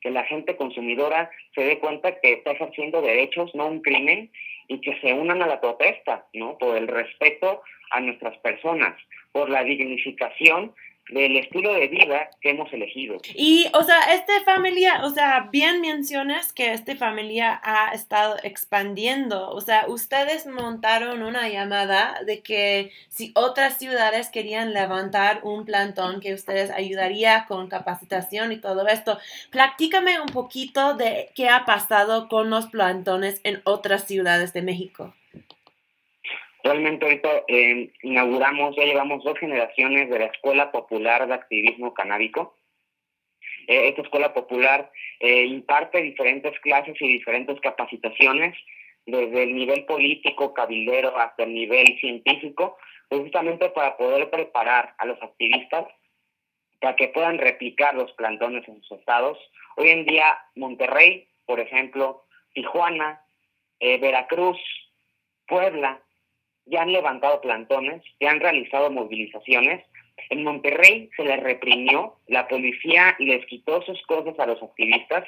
[0.01, 4.31] que la gente consumidora se dé cuenta que está ejerciendo derechos, no un crimen,
[4.69, 6.57] y que se unan a la protesta, ¿no?
[6.59, 8.95] Por el respeto a nuestras personas,
[9.33, 10.75] por la dignificación
[11.11, 13.19] del estilo de vida que hemos elegido.
[13.35, 19.51] Y, o sea, esta familia, o sea, bien mencionas que esta familia ha estado expandiendo.
[19.51, 26.21] O sea, ustedes montaron una llamada de que si otras ciudades querían levantar un plantón
[26.21, 29.19] que ustedes ayudaría con capacitación y todo esto.
[29.51, 35.15] Platícame un poquito de qué ha pasado con los plantones en otras ciudades de México.
[36.65, 42.57] Realmente ahorita eh, inauguramos, ya llevamos dos generaciones de la Escuela Popular de Activismo Canábico.
[43.67, 48.57] Eh, esta Escuela Popular eh, imparte diferentes clases y diferentes capacitaciones,
[49.05, 52.79] desde el nivel político, cabildero, hasta el nivel científico,
[53.11, 55.85] justamente para poder preparar a los activistas
[56.81, 59.37] para que puedan replicar los plantones en sus estados.
[59.77, 62.25] Hoy en día, Monterrey, por ejemplo,
[62.55, 63.21] Tijuana,
[63.81, 64.59] Veracruz,
[65.47, 66.01] Puebla,
[66.67, 69.85] ya han levantado plantones, ya han realizado movilizaciones.
[70.31, 75.25] En Monterrey se les reprimió, la policía les quitó sus cosas a los activistas.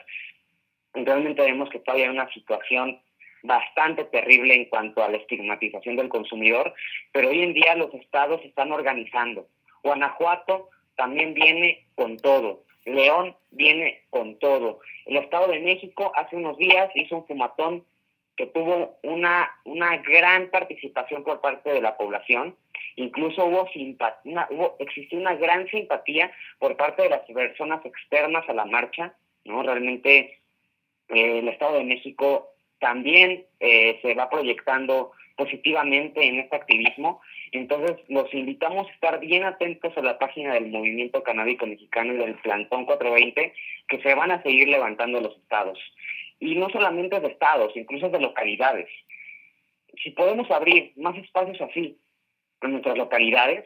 [0.95, 3.01] Realmente vemos que todavía hay una situación
[3.43, 6.75] bastante terrible en cuanto a la estigmatización del consumidor,
[7.13, 9.47] pero hoy en día los estados están organizando.
[9.83, 12.65] Guanajuato también viene con todo.
[12.87, 14.81] León viene con todo.
[15.07, 17.85] El Estado de México hace unos días hizo un fumatón
[18.37, 22.55] que tuvo una, una gran participación por parte de la población,
[22.97, 28.53] incluso hubo, simpatía, hubo existió una gran simpatía por parte de las personas externas a
[28.53, 29.63] la marcha, ¿no?
[29.63, 30.39] Realmente
[31.09, 37.21] eh, el Estado de México también eh, se va proyectando positivamente en este activismo,
[37.53, 42.17] entonces los invitamos a estar bien atentos a la página del Movimiento Canábico Mexicano y
[42.17, 43.55] del Plantón 420,
[43.89, 45.79] que se van a seguir levantando los estados
[46.39, 48.89] y no solamente de estados, incluso de localidades.
[50.03, 51.99] Si podemos abrir más espacios así
[52.61, 53.65] en nuestras localidades,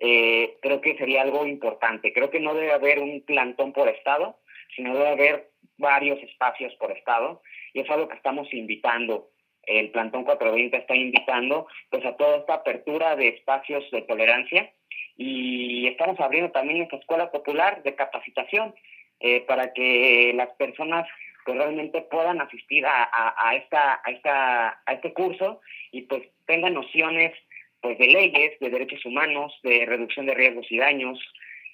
[0.00, 2.12] eh, creo que sería algo importante.
[2.12, 4.38] Creo que no debe haber un plantón por estado,
[4.74, 9.30] sino debe haber varios espacios por estado, y es algo que estamos invitando.
[9.62, 14.72] El Plantón 420 está invitando pues a toda esta apertura de espacios de tolerancia
[15.16, 18.74] y estamos abriendo también esta escuela popular de capacitación
[19.20, 21.06] eh, para que las personas
[21.54, 25.60] realmente puedan asistir a, a, esta, a, esta, a este curso
[25.92, 27.32] y pues tengan nociones
[27.80, 31.18] pues de leyes, de derechos humanos, de reducción de riesgos y daños,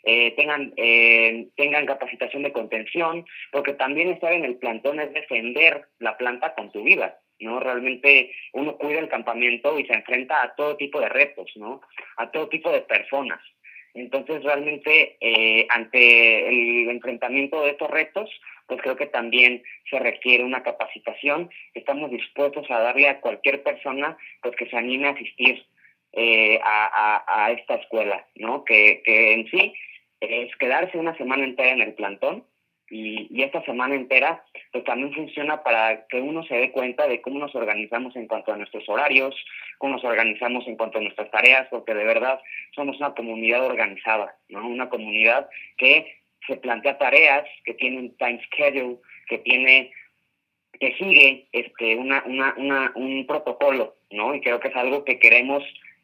[0.06, 5.86] eh, tengan, eh, tengan capacitación de contención, porque también estar en el plantón es defender
[5.98, 7.58] la planta con tu vida, ¿no?
[7.58, 11.80] Realmente uno cuida el campamento y se enfrenta a todo tipo de retos, ¿no?
[12.18, 13.40] A todo tipo de personas.
[13.94, 18.28] Entonces, realmente, eh, ante el enfrentamiento de estos retos,
[18.66, 21.50] pues creo que también se requiere una capacitación.
[21.74, 25.64] Estamos dispuestos a darle a cualquier persona pues que se anime a asistir
[26.12, 28.64] eh, a, a, esta escuela, ¿no?
[28.64, 29.74] Que, que en sí
[30.20, 32.44] es quedarse una semana entera en el plantón,
[32.90, 37.38] y, esta semana entera pues también funciona para que uno se dé cuenta de cómo
[37.38, 39.34] nos organizamos en cuanto a nuestros horarios,
[39.78, 42.40] cómo nos organizamos en cuanto a nuestras tareas, porque de verdad
[42.74, 44.66] somos una comunidad organizada, ¿no?
[44.66, 49.92] Una comunidad que se plantea tareas, que tiene un time schedule, que tiene
[50.80, 54.34] que sigue este una, una, una, un protocolo, ¿no?
[54.34, 55.62] Y creo que es algo que queremos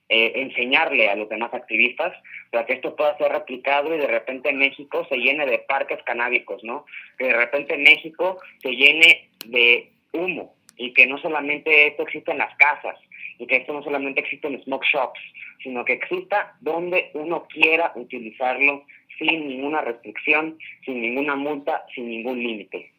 [0.09, 2.13] eh, enseñarle a los demás activistas
[2.51, 6.63] para que esto pueda ser replicado y de repente México se llene de parques canábicos,
[6.65, 6.85] ¿no?
[7.19, 12.39] Que de repente México se llene de humo y que no solamente esto existe en
[12.39, 12.99] las casas
[13.39, 15.21] y que esto no solamente existe en smoke shops,
[15.63, 18.85] sino que exista donde uno quiera utilizarlo
[19.21, 22.91] sin ninguna restricción, sin ninguna multa, sin ningún límite.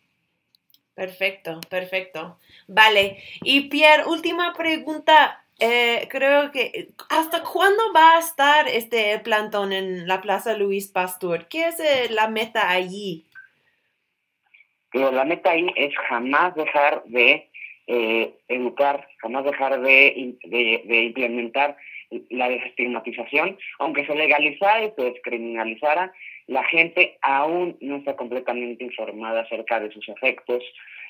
[0.94, 2.38] Perfecto, perfecto.
[2.68, 3.18] Vale.
[3.42, 5.44] Y Pierre, última pregunta.
[5.60, 11.48] Eh, creo que ¿hasta cuándo va a estar este plantón en la Plaza Luis Pastor?
[11.50, 13.26] ¿Qué es eh, la meta allí?
[14.94, 17.50] la meta ahí es jamás dejar de
[17.88, 21.78] eh, educar, jamás dejar de, de, implementar
[22.30, 26.14] la desestigmatización, aunque se legalizara y se descriminalizara,
[26.48, 30.64] la gente aún no está completamente informada acerca de sus efectos,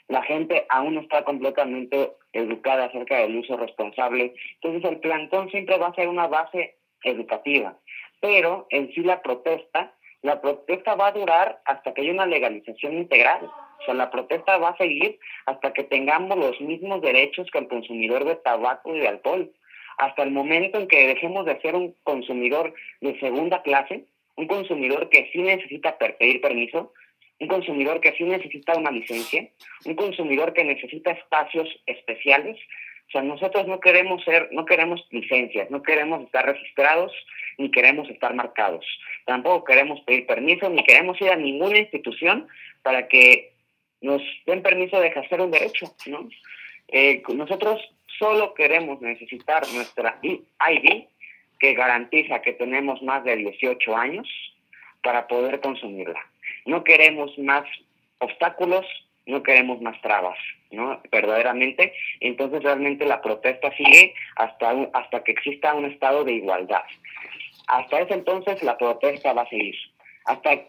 [0.08, 4.34] la gente aún no está completamente educada acerca del uso responsable.
[4.62, 7.78] Entonces el plantón siempre va a ser una base educativa,
[8.20, 12.94] pero en sí la protesta la protesta va a durar hasta que haya una legalización
[12.94, 13.44] integral.
[13.46, 17.68] O sea, la protesta va a seguir hasta que tengamos los mismos derechos que el
[17.68, 19.52] consumidor de tabaco y de alcohol.
[19.97, 25.10] Hasta el momento en que dejemos de ser un consumidor de segunda clase, un consumidor
[25.10, 26.93] que sí necesita pedir permiso,
[27.39, 29.49] un consumidor que sí necesita una licencia,
[29.86, 32.58] un consumidor que necesita espacios especiales.
[33.08, 37.12] O sea, nosotros no queremos ser, no queremos licencias, no queremos estar registrados,
[37.58, 38.86] ni queremos estar marcados.
[39.25, 42.47] Tampoco queremos pedir permiso, ni queremos ir a ninguna institución
[42.84, 43.54] para que
[44.01, 46.30] nos den permiso de ejercer un derecho, ¿no?
[46.88, 47.80] Eh, nosotros
[48.22, 51.06] solo queremos necesitar nuestra ID
[51.60, 54.28] que garantiza que tenemos más de 18 años
[55.02, 56.20] para poder consumirla.
[56.68, 57.64] No queremos más
[58.20, 58.86] obstáculos,
[59.26, 60.38] no queremos más trabas,
[60.70, 61.02] ¿no?
[61.12, 61.94] Verdaderamente.
[62.20, 66.84] Entonces realmente la protesta sigue hasta, hasta que exista un estado de igualdad.
[67.68, 69.76] Hasta ese entonces la protesta va a seguir.
[70.26, 70.62] Hasta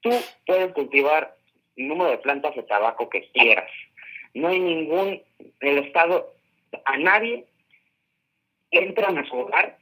[0.00, 0.10] tú
[0.46, 1.36] puedes cultivar
[1.76, 3.70] el número de plantas de tabaco que quieras.
[4.32, 5.20] No hay ningún,
[5.60, 6.32] el Estado,
[6.84, 7.46] a nadie
[8.70, 9.76] entran a su hogar,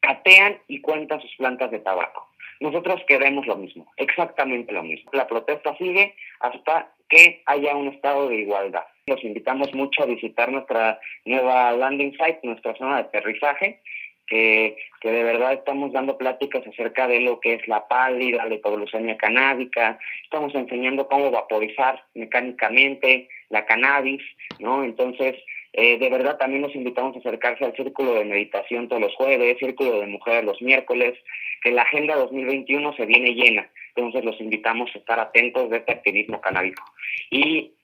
[0.00, 2.28] catean y cuentan sus plantas de tabaco.
[2.60, 5.10] Nosotros queremos lo mismo, exactamente lo mismo.
[5.12, 8.84] La protesta sigue hasta que haya un estado de igualdad.
[9.06, 13.80] Los invitamos mucho a visitar nuestra nueva landing site, nuestra zona de aterrizaje,
[14.26, 18.56] que, que de verdad estamos dando pláticas acerca de lo que es la pálida, la
[18.56, 24.22] hipoglucemia canábica, estamos enseñando cómo vaporizar mecánicamente la cannabis,
[24.58, 24.84] ¿no?
[24.84, 25.36] Entonces,
[25.80, 29.58] eh, de verdad también los invitamos a acercarse al círculo de meditación todos los jueves,
[29.60, 31.14] círculo de mujeres los miércoles,
[31.62, 35.92] que la agenda 2021 se viene llena, entonces los invitamos a estar atentos de este
[35.92, 36.82] activismo canábico.
[37.30, 37.74] Y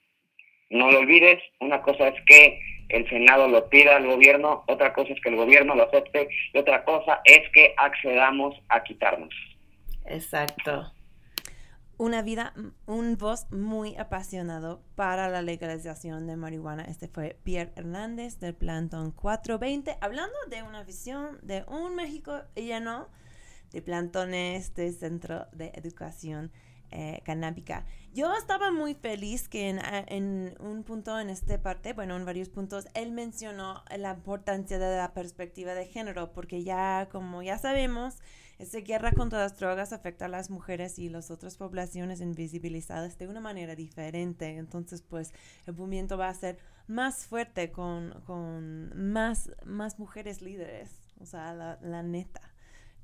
[0.70, 5.12] no lo olvides, una cosa es que el Senado lo pida al gobierno, otra cosa
[5.12, 9.32] es que el gobierno lo acepte y otra cosa es que accedamos a quitarnos.
[10.06, 10.92] Exacto.
[11.96, 12.52] Una vida,
[12.86, 16.82] un voz muy apasionado para la legalización de marihuana.
[16.84, 23.06] Este fue Pierre Hernández del Plantón 420, hablando de una visión de un México lleno
[23.70, 26.50] de plantones de Centro de Educación
[26.90, 27.84] eh, canábica.
[28.12, 32.86] Yo estaba muy feliz que en, un punto en esta parte, bueno, en varios puntos,
[32.94, 38.16] él mencionó la importancia de la perspectiva de género, porque ya, como ya sabemos,
[38.58, 43.28] esta guerra contra las drogas afecta a las mujeres y las otras poblaciones invisibilizadas de
[43.28, 44.56] una manera diferente.
[44.56, 45.32] Entonces, pues,
[45.66, 50.90] el movimiento va a ser más fuerte con, con más, más mujeres líderes,
[51.20, 52.40] o sea, la, neta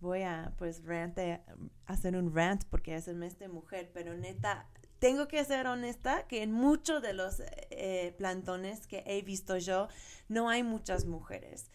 [0.01, 1.43] voy a pues rante,
[1.87, 4.67] hacer un rant porque es el mes de mujer, pero neta,
[4.99, 9.89] tengo que ser honesta que en muchos de los eh, plantones que he visto yo,
[10.29, 11.71] no hay muchas mujeres.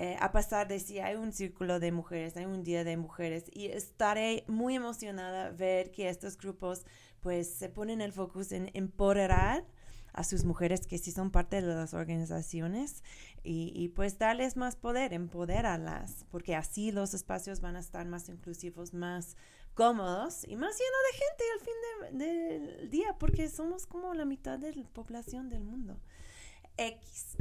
[0.00, 3.46] Eh, a pesar de si hay un círculo de mujeres, hay un día de mujeres
[3.52, 6.86] y estaré muy emocionada ver que estos grupos
[7.18, 9.64] pues se ponen el foco en empoderar
[10.12, 13.02] a sus mujeres que sí son parte de las organizaciones
[13.42, 18.94] y, pues darles más poder, empoderarlas, porque así los espacios van a estar más inclusivos,
[18.94, 19.36] más
[19.74, 24.60] cómodos y más llenos de gente al fin del día, porque somos como la mitad
[24.60, 25.98] de la población del mundo.
[26.76, 27.36] X.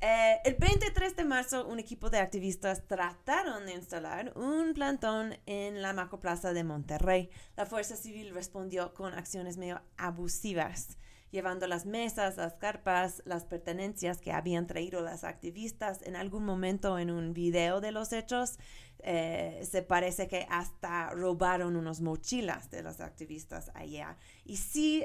[0.00, 5.80] Eh, el 23 de marzo, un equipo de activistas trataron de instalar un plantón en
[5.80, 7.30] la Macroplaza de Monterrey.
[7.56, 10.98] La Fuerza Civil respondió con acciones medio abusivas
[11.30, 16.00] llevando las mesas, las carpas, las pertenencias que habían traído las activistas.
[16.02, 18.58] En algún momento en un video de los hechos,
[19.00, 24.16] eh, se parece que hasta robaron unos mochilas de las activistas allá.
[24.44, 25.04] Y sí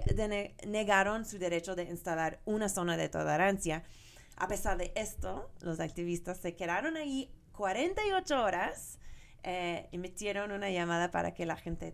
[0.65, 3.83] negaron su derecho de instalar una zona de tolerancia.
[4.37, 8.99] A pesar de esto, los activistas se quedaron ahí 48 horas.
[9.43, 11.93] Eh, emitieron una llamada para que la gente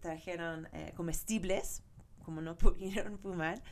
[0.00, 1.82] trajeran eh, comestibles
[2.28, 3.62] como no pudieron fumar.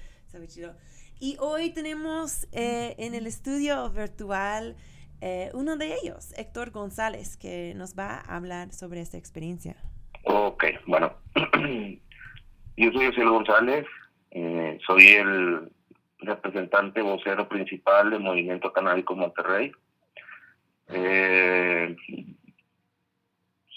[1.18, 4.76] Y hoy tenemos eh, en el estudio virtual
[5.20, 9.76] eh, uno de ellos, Héctor González, que nos va a hablar sobre esta experiencia.
[10.24, 11.14] Ok, bueno.
[12.76, 13.86] Yo soy José González,
[14.86, 15.72] soy el
[16.18, 19.72] representante vocero principal del Movimiento Canábico Monterrey.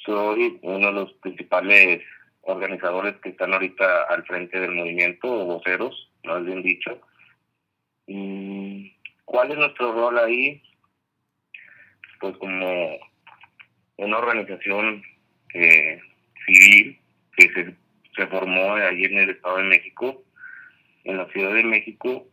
[0.06, 2.04] soy uno de los principales
[2.42, 7.00] organizadores que están ahorita al frente del movimiento, o voceros, más bien dicho.
[9.26, 10.62] ¿Cuál es nuestro rol ahí?
[12.20, 12.98] Pues como
[13.98, 15.04] una organización
[15.54, 16.02] eh,
[16.46, 17.00] civil
[17.38, 17.76] que se,
[18.16, 20.24] se formó allí en el Estado de México,
[21.10, 22.28] en la Ciudad de México,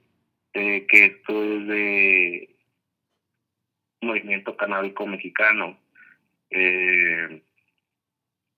[0.53, 2.57] eh, que esto es de
[4.03, 5.79] movimiento canábico mexicano.
[6.51, 7.43] Eh,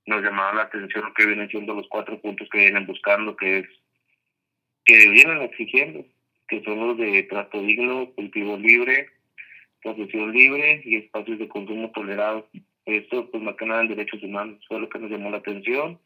[0.06, 3.68] nos llamaba la atención que vienen siendo los cuatro puntos que vienen buscando, que es
[4.84, 6.04] que vienen exigiendo,
[6.48, 9.10] que son los de trato digno, cultivo libre,
[9.82, 12.48] posesión libre y espacios de consumo tolerado.
[12.86, 16.00] Esto, pues más que nada en derechos humanos, fue lo que nos llamó la atención.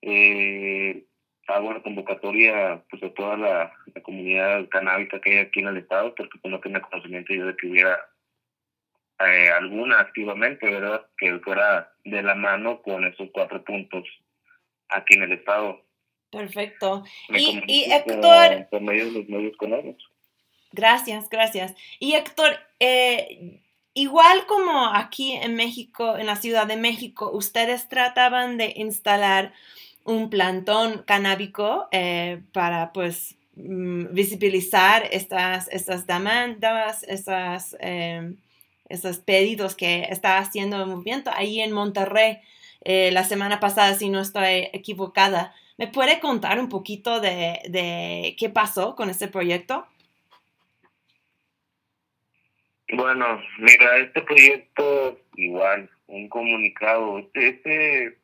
[0.00, 1.04] Eh,
[1.46, 5.78] hago una convocatoria pues a toda la, la, comunidad canábica que hay aquí en el
[5.78, 7.98] estado, porque pues, no tenía conocimiento yo de que hubiera
[9.20, 11.06] eh, alguna activamente, ¿verdad?
[11.16, 14.04] Que fuera de la mano con esos cuatro puntos
[14.88, 15.84] aquí en el estado.
[16.30, 17.04] Perfecto.
[17.28, 18.66] y, y Héctor...
[18.70, 19.96] Por, medio de los medios con ellos.
[20.72, 21.74] Gracias, gracias.
[22.00, 23.62] Y Héctor, eh,
[23.94, 29.52] igual como aquí en México, en la Ciudad de México, ustedes trataban de instalar
[30.04, 38.34] un plantón canábico eh, para pues mm, visibilizar estas, estas demandas, estas, eh,
[38.88, 42.38] esos pedidos que está haciendo el movimiento ahí en Monterrey
[42.84, 45.54] eh, la semana pasada, si no estoy equivocada.
[45.78, 49.86] ¿Me puede contar un poquito de, de qué pasó con este proyecto?
[52.92, 58.18] Bueno, mira, este proyecto igual, un comunicado, este, este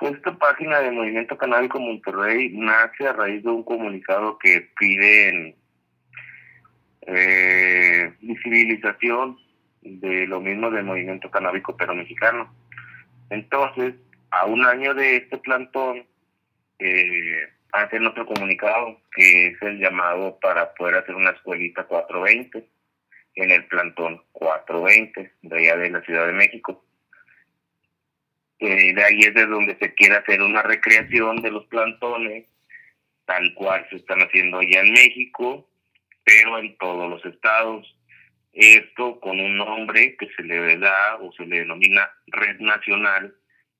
[0.00, 5.56] esta página de Movimiento Canábico Monterrey nace a raíz de un comunicado que piden
[7.06, 9.38] eh, visibilización
[9.82, 12.52] de lo mismo del movimiento canábico pero mexicano.
[13.30, 13.94] Entonces,
[14.30, 16.04] a un año de este plantón,
[16.78, 22.68] eh, hacen otro comunicado que es el llamado para poder hacer una escuelita 420
[23.36, 26.85] en el plantón 420 de allá de la Ciudad de México.
[28.58, 32.46] De ahí es de donde se quiere hacer una recreación de los plantones,
[33.26, 35.68] tal cual se están haciendo allá en México,
[36.24, 37.86] pero en todos los estados.
[38.52, 43.34] Esto con un nombre que se le da o se le denomina Red Nacional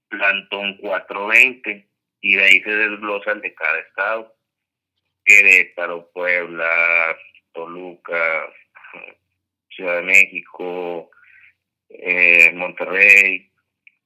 [0.09, 1.87] Plantón 420
[2.21, 4.37] y de ahí se desglosa el de cada estado.
[5.25, 7.17] Querétaro, Puebla,
[7.53, 8.53] Toluca,
[9.71, 11.11] Ciudad de México,
[11.89, 13.51] eh, Monterrey,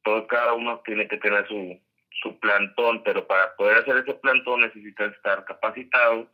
[0.02, 1.80] todo cada uno tiene que tener su,
[2.22, 6.30] su plantón, pero para poder hacer ese plantón necesita estar capacitado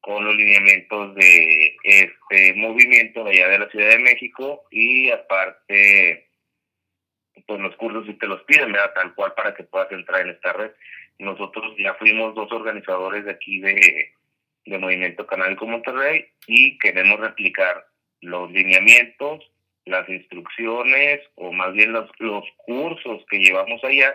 [0.00, 6.30] con los lineamientos de este movimiento allá de la Ciudad de México y aparte
[7.46, 10.52] pues los cursos si te los piden, tal cual para que puedas entrar en esta
[10.52, 10.70] red.
[11.18, 14.12] Nosotros ya fuimos dos organizadores de aquí de,
[14.64, 17.86] de Movimiento Canábico Monterrey y queremos replicar
[18.20, 19.50] los lineamientos,
[19.84, 24.14] las instrucciones o más bien los, los cursos que llevamos allá,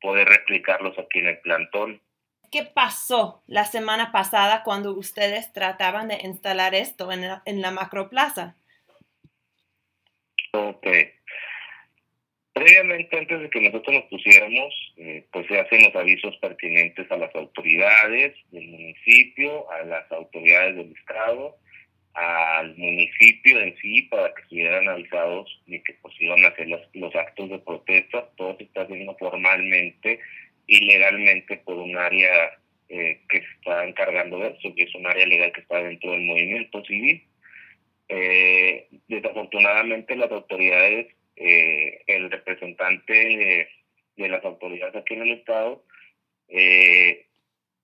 [0.00, 2.00] poder replicarlos aquí en el plantón.
[2.50, 7.70] ¿Qué pasó la semana pasada cuando ustedes trataban de instalar esto en la, en la
[7.70, 8.56] macroplaza?
[10.52, 10.86] Ok.
[12.52, 17.16] Previamente, antes de que nosotros nos pusiéramos, eh, pues se hacen los avisos pertinentes a
[17.16, 21.56] las autoridades del municipio, a las autoridades del Estado,
[22.14, 26.80] al municipio en sí, para que estuvieran avisados de que pues iban a hacer los,
[26.94, 28.28] los actos de protesta.
[28.36, 30.20] Todo se está haciendo formalmente
[30.66, 32.58] ilegalmente por un área
[32.88, 36.12] eh, que se está encargando de eso, que es un área legal que está dentro
[36.12, 37.22] del movimiento civil.
[38.08, 43.68] Eh, desafortunadamente las autoridades, eh, el representante de,
[44.16, 45.84] de, las autoridades aquí en el estado,
[46.48, 47.26] eh,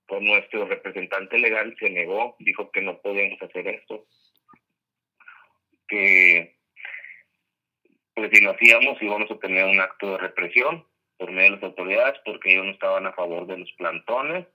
[0.07, 4.07] por nuestro representante legal se negó, dijo que no podíamos hacer esto,
[5.89, 6.57] que
[8.15, 10.87] pues si lo hacíamos íbamos a tener un acto de represión
[11.19, 14.47] por medio de las autoridades porque ellos no estaban a favor de los plantones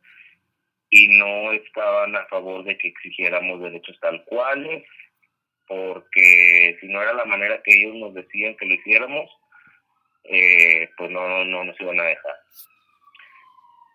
[0.90, 4.84] y no estaban a favor de que exigiéramos derechos tal cuales,
[5.68, 9.32] porque si no era la manera que ellos nos decían que lo hiciéramos,
[10.26, 12.36] eh, pues no, no nos iban a dejar.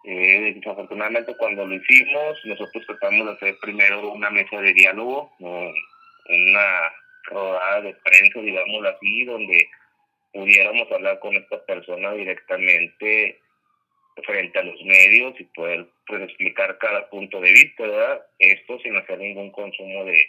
[0.09, 6.93] Eh, desafortunadamente cuando lo hicimos, nosotros tratamos de hacer primero una mesa de diálogo, una
[7.25, 9.69] rodada de prensa, digamos así, donde
[10.33, 13.41] pudiéramos hablar con esta persona directamente
[14.25, 18.27] frente a los medios y poder pues, explicar cada punto de vista, ¿verdad?
[18.39, 20.25] Esto sin hacer ningún consumo de,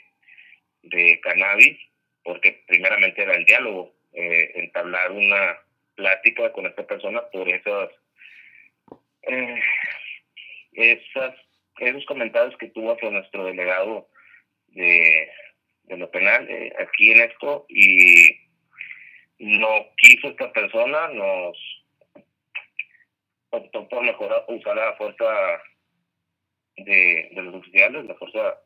[0.81, 1.77] de cannabis,
[2.23, 5.57] porque primeramente era el diálogo, eh, entablar una
[5.95, 7.89] plática con esta persona por esas,
[9.27, 9.59] eh,
[10.73, 11.35] esas
[11.79, 14.09] esos comentarios que tuvo hacia nuestro delegado
[14.69, 15.29] de,
[15.83, 18.35] de lo penal eh, aquí en esto y
[19.39, 21.57] no quiso esta persona, nos
[23.51, 25.61] optó por mejor usar la fuerza
[26.77, 28.59] de, de los oficiales, la fuerza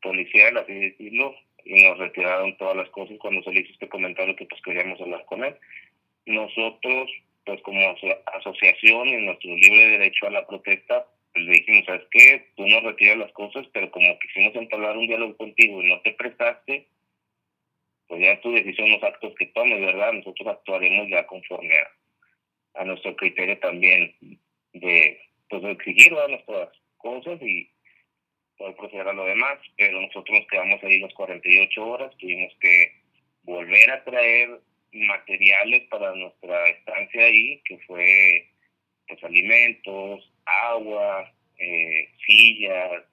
[0.00, 4.36] policial, así decirlo, y nos retiraron todas las cosas cuando se le hizo este comentario
[4.36, 5.56] que pues queríamos hablar con él.
[6.26, 7.10] Nosotros,
[7.48, 12.06] pues como aso- asociación y nuestro libre derecho a la protesta, pues le dijimos, ¿sabes
[12.10, 12.50] qué?
[12.56, 16.12] Tú nos retiras las cosas, pero como quisimos entablar un diálogo contigo y no te
[16.12, 16.88] prestaste,
[18.06, 20.12] pues ya tu decisión, los actos que tomes, ¿verdad?
[20.12, 21.90] Nosotros actuaremos ya conforme a,
[22.82, 24.14] a nuestro criterio también
[24.74, 25.18] de,
[25.48, 26.28] pues, de exigir ¿verdad?
[26.28, 26.68] nuestras
[26.98, 27.70] cosas y
[28.58, 32.92] poder proceder a lo demás, pero nosotros nos quedamos ahí las 48 horas, tuvimos que
[33.44, 34.60] volver a traer
[34.92, 38.48] materiales para nuestra estancia ahí, que fue
[39.06, 43.04] pues alimentos, agua, eh, sillas,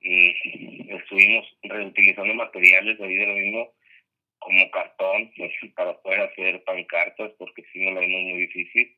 [0.00, 3.72] y estuvimos reutilizando materiales de ahí de lo mismo
[4.38, 8.96] como cartón pues, para poder hacer pancartas porque si no la vimos muy difícil.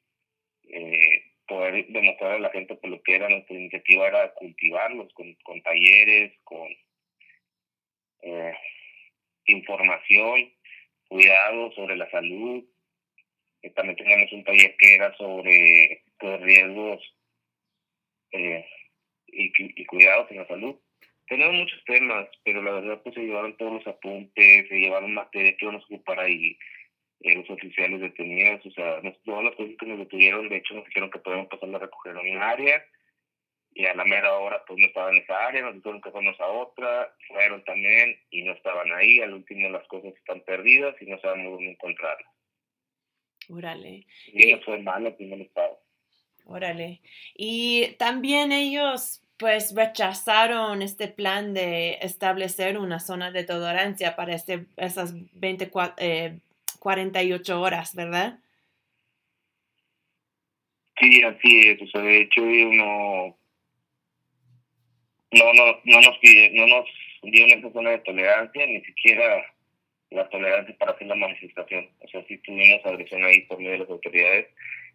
[0.70, 5.34] Eh, poder demostrar a la gente que lo que era nuestra iniciativa era cultivarlos con,
[5.42, 6.66] con talleres con
[8.22, 8.54] eh,
[9.44, 10.50] información
[11.14, 12.64] cuidado sobre la salud.
[13.62, 17.00] Eh, también teníamos un taller que era sobre los riesgos
[18.32, 18.66] eh,
[19.28, 20.74] y, cu- y cuidados en la salud.
[21.28, 25.54] Tenemos muchos temas, pero la verdad pues se llevaron todos los apuntes, se llevaron materias
[25.56, 26.58] que iban a ocupar ahí
[27.20, 30.74] eh, los oficiales detenidos, o sea, nos- todas las cosas que nos detuvieron, de hecho
[30.74, 32.84] nos dijeron que podíamos pasarla a recoger en un área,
[33.74, 36.40] y a la mera hora pues no estaban en esa área, nos dijeron que fuéramos
[36.40, 41.06] a otra, fueron también y no estaban ahí, al último las cosas están perdidas y
[41.06, 42.32] no sabemos dónde encontrarlas.
[43.48, 45.78] Órale, Y eso fue malo al primer estado.
[46.46, 47.00] órale.
[47.34, 54.66] Y también ellos pues rechazaron este plan de establecer una zona de tolerancia para este,
[54.76, 56.38] esas 24, eh,
[56.78, 58.38] 48 horas, ¿verdad?
[61.00, 61.82] Sí, así es.
[61.82, 63.36] O sea, de hecho, uno
[65.34, 66.86] no, no, no nos pide, no nos
[67.22, 69.44] dio esa zona de tolerancia, ni siquiera
[70.10, 71.88] la tolerancia para hacer la manifestación.
[72.00, 74.46] O sea, sí tuvimos agresión ahí por medio de las autoridades,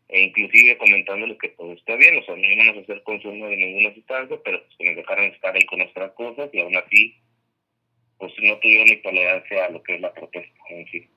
[0.07, 3.57] e inclusive comentándoles que todo está bien, o sea, no íbamos a hacer consumo de
[3.57, 7.15] ninguna sustancia, pero pues nos dejaron estar ahí con nuestras cosas y aún así,
[8.17, 11.07] pues no tuvieron ni tolerancia a lo que es la protesta en sí.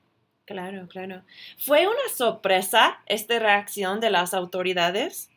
[0.45, 1.23] Claro, claro.
[1.57, 5.32] ¿Fue una sorpresa esta reacción de las autoridades?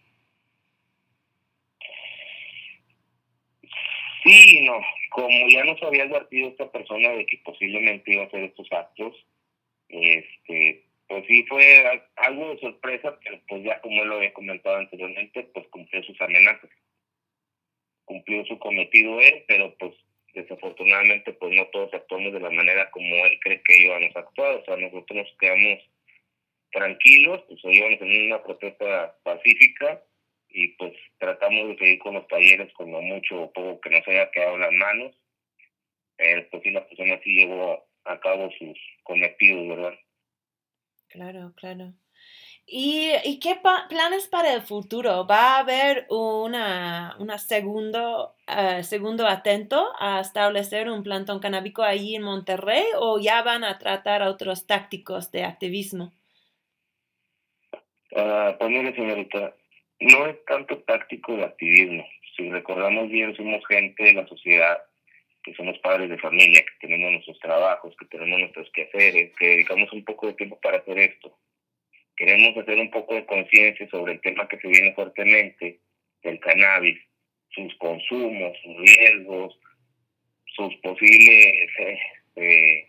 [4.25, 4.79] Sí, no,
[5.11, 9.15] como ya nos había advertido esta persona de que posiblemente iba a hacer estos actos,
[9.89, 14.33] este, pues sí fue al- algo de sorpresa, pero pues ya como él lo había
[14.33, 16.71] comentado anteriormente, pues cumplió sus amenazas,
[18.05, 19.93] cumplió su cometido él, pero pues
[20.33, 24.55] desafortunadamente pues no todos actuamos de la manera como él cree que íbamos a actuar,
[24.55, 25.79] o sea, nosotros nos quedamos
[26.71, 30.01] tranquilos, pues íbamos en una protesta pacífica,
[30.55, 34.07] y pues tratamos de seguir con los talleres con lo mucho o poco que nos
[34.07, 35.15] haya quedado en las manos.
[36.17, 39.93] Pero pues sí, la persona sí llevó a cabo sus cometidos, ¿verdad?
[41.09, 41.93] Claro, claro.
[42.67, 45.27] ¿Y, y qué pa- planes para el futuro?
[45.27, 52.15] ¿Va a haber una, una segundo, eh, segundo atento a establecer un plantón canábico ahí
[52.15, 56.13] en Monterrey o ya van a tratar otros tácticos de activismo?
[58.15, 59.55] Ah, pues mire, señorita,
[59.99, 62.05] no es tanto táctico de activismo.
[62.35, 64.77] Si recordamos bien, somos gente de la sociedad,
[65.43, 69.91] que somos padres de familia, que tenemos nuestros trabajos, que tenemos nuestros quehaceres, que dedicamos
[69.93, 71.37] un poco de tiempo para hacer esto.
[72.17, 75.79] Queremos hacer un poco de conciencia sobre el tema que se viene fuertemente
[76.23, 76.99] del cannabis,
[77.49, 79.59] sus consumos, sus riesgos,
[80.55, 81.99] sus posibles, eh,
[82.37, 82.87] eh,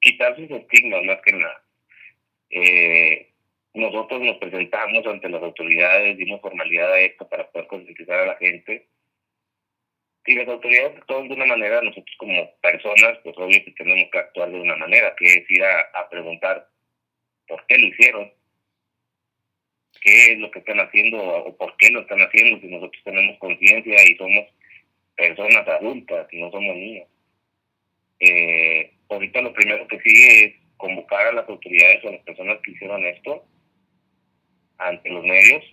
[0.00, 1.62] quitar sus estigmas más que nada.
[2.50, 3.28] Eh,
[3.74, 8.36] nosotros nos presentamos ante las autoridades, dimos formalidad a esto para poder concientizar a la
[8.36, 8.88] gente.
[10.26, 14.18] Y las autoridades actúan de una manera, nosotros como personas, pues obvio que tenemos que
[14.18, 16.68] actuar de una manera, que es ir a, preguntar
[17.46, 18.32] por qué lo hicieron,
[20.02, 23.38] qué es lo que están haciendo o por qué lo están haciendo, si nosotros tenemos
[23.38, 24.44] conciencia y somos
[25.16, 27.08] personas adultas y no somos niños.
[28.20, 32.58] Eh, ahorita lo primero que sigue es convocar a las autoridades o a las personas
[32.62, 33.46] que hicieron esto
[34.78, 35.64] ante los medios.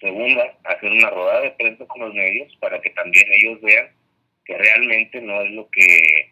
[0.00, 3.88] Segunda, hacer una rodada de prensa con los medios para que también ellos vean
[4.44, 6.30] que realmente no es lo que,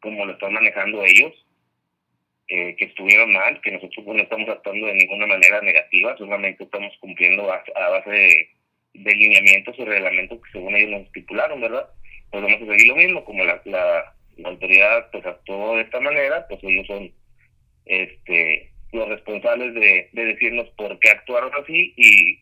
[0.00, 1.32] como lo están manejando ellos,
[2.48, 6.96] eh, que estuvieron mal, que nosotros no estamos actuando de ninguna manera negativa, solamente estamos
[7.00, 8.48] cumpliendo a, a base de,
[8.94, 11.88] de lineamientos y reglamentos que según ellos nos estipularon, ¿verdad?
[12.30, 16.00] Pues vamos a seguir lo mismo, como la, la, la autoridad pues actuó de esta
[16.00, 17.12] manera, pues ellos son
[17.84, 22.40] este los responsables de, de decirnos por qué actuaron así y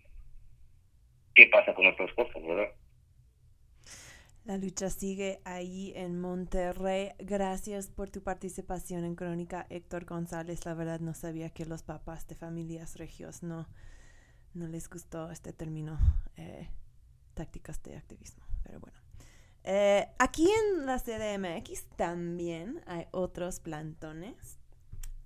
[1.34, 2.68] qué pasa con nuestras cosas, ¿verdad?
[4.44, 7.12] La lucha sigue ahí en Monterrey.
[7.18, 10.66] Gracias por tu participación en Crónica, Héctor González.
[10.66, 13.66] La verdad no sabía que los papás de familias regios no,
[14.52, 15.98] no les gustó este término,
[16.36, 16.68] eh,
[17.32, 18.44] tácticas de activismo.
[18.64, 18.98] Pero bueno.
[19.64, 24.58] Eh, aquí en la CDMX también hay otros plantones.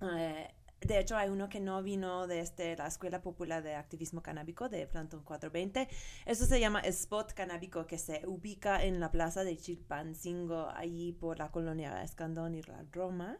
[0.01, 0.47] Eh,
[0.81, 4.87] de hecho, hay uno que no vino desde la Escuela Popular de Activismo Canábico de
[4.87, 5.89] Plantón 420.
[6.25, 11.37] Eso se llama Spot Canábico, que se ubica en la plaza de Chilpancingo, ahí por
[11.37, 13.39] la colonia Escandón y la Roma.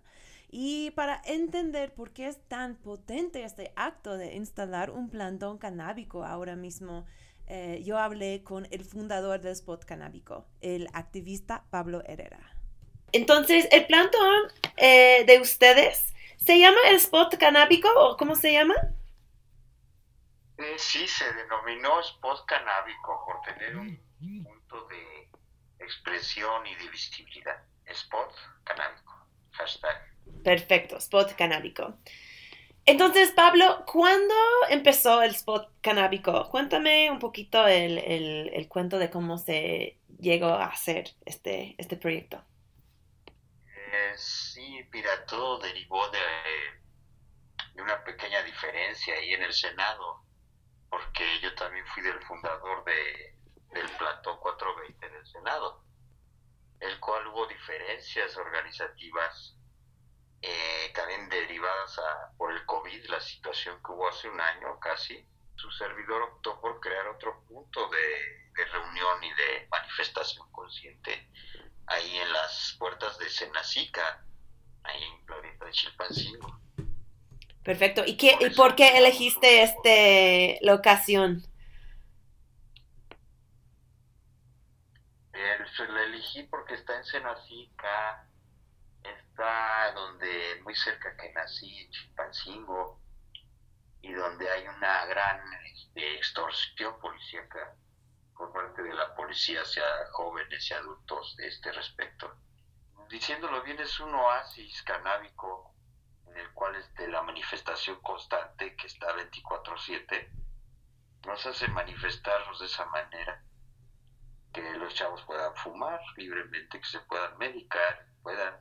[0.52, 6.26] Y para entender por qué es tan potente este acto de instalar un plantón canábico
[6.26, 7.06] ahora mismo,
[7.48, 12.56] eh, yo hablé con el fundador del Spot Canábico, el activista Pablo Herrera.
[13.12, 14.42] Entonces, el plantón
[14.78, 18.76] eh, de ustedes ¿Se llama el spot canábico o cómo se llama?
[20.58, 23.98] Eh, sí, se denominó spot canábico por tener un
[24.44, 25.30] punto de
[25.80, 27.64] expresión y de visibilidad.
[27.86, 28.34] Spot
[28.64, 29.14] canábico.
[29.52, 30.02] Hashtag.
[30.44, 31.98] Perfecto, spot canábico.
[32.86, 34.34] Entonces, Pablo, ¿cuándo
[34.70, 36.50] empezó el spot canábico?
[36.50, 41.98] Cuéntame un poquito el, el, el cuento de cómo se llegó a hacer este, este
[41.98, 42.44] proyecto.
[43.92, 46.20] Eh, sí, mira, todo derivó de,
[47.74, 50.26] de, una pequeña diferencia ahí en el Senado,
[50.92, 53.36] porque yo también fui del fundador de,
[53.74, 55.84] del Plantón 420 en el Senado,
[56.82, 59.58] el cual hubo diferencias organizativas
[60.44, 65.28] eh, también derivadas a, por el COVID, la situación que hubo hace un año casi.
[65.56, 71.28] Su servidor optó por crear otro punto de, de reunión y de manifestación consciente
[71.90, 74.24] ahí en las puertas de Senacica,
[74.84, 76.60] ahí en Glorieta de Chilpancingo.
[77.64, 78.04] Perfecto.
[78.06, 81.44] ¿Y, qué, ¿Y por qué elegiste este locación?
[85.34, 85.58] Eh,
[85.90, 88.28] la elegí porque está en Senacica,
[89.04, 93.00] está donde muy cerca que nací, en Chilpancingo,
[94.02, 97.76] y donde hay una gran este, extorsión policíaca
[98.40, 99.84] por parte de la policía hacia
[100.14, 102.34] jóvenes y adultos de este respecto.
[103.10, 105.76] Diciéndolo bien, es un oasis canábico
[106.26, 110.32] en el cual este, la manifestación constante que está 24/7
[111.26, 113.44] nos hace manifestarnos de esa manera,
[114.54, 118.56] que los chavos puedan fumar libremente, que se puedan medicar, puedan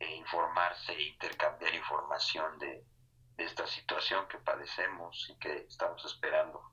[0.00, 2.84] eh, informarse e intercambiar información de,
[3.36, 6.72] de esta situación que padecemos y que estamos esperando.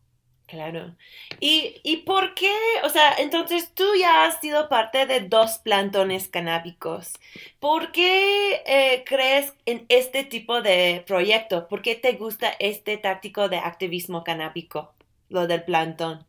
[0.50, 0.96] Claro.
[1.40, 2.52] ¿Y, ¿Y por qué?
[2.84, 7.14] O sea, entonces tú ya has sido parte de dos plantones canábicos.
[7.60, 11.68] ¿Por qué eh, crees en este tipo de proyecto?
[11.68, 14.96] ¿Por qué te gusta este táctico de activismo canábico,
[15.30, 16.26] lo del plantón?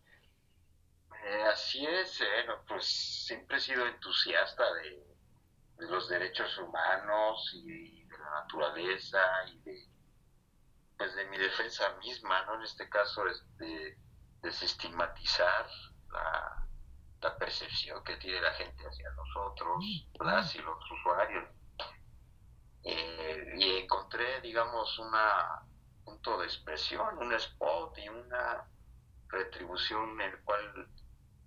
[1.25, 2.25] Eh, así es, eh,
[2.69, 2.85] pues
[3.27, 5.03] siempre he sido entusiasta de,
[5.79, 9.19] de, los derechos humanos y de la naturaleza
[9.51, 9.89] y de,
[10.99, 12.57] pues de mi defensa misma, ¿no?
[12.57, 13.97] En este caso, este
[14.43, 15.67] desestigmatizar
[16.13, 16.67] la,
[17.23, 19.85] la, percepción que tiene la gente hacia nosotros,
[20.21, 21.49] las y los usuarios.
[22.83, 25.13] Eh, y encontré, digamos, un
[26.05, 28.67] punto de expresión, un spot y una
[29.29, 30.89] retribución en el cual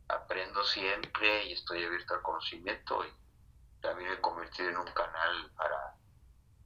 [0.08, 3.24] aprendo siempre y estoy abierto al conocimiento y
[3.82, 5.96] también me he convertido en un canal para,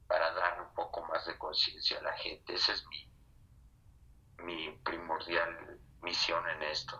[0.06, 2.54] para dar un poco más de conciencia a la gente.
[2.54, 6.98] Ese es mi, mi primordial misión en esto.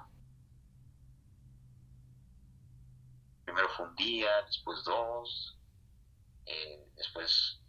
[3.45, 5.59] Primero fue un día, después dos,
[6.47, 7.61] eh, después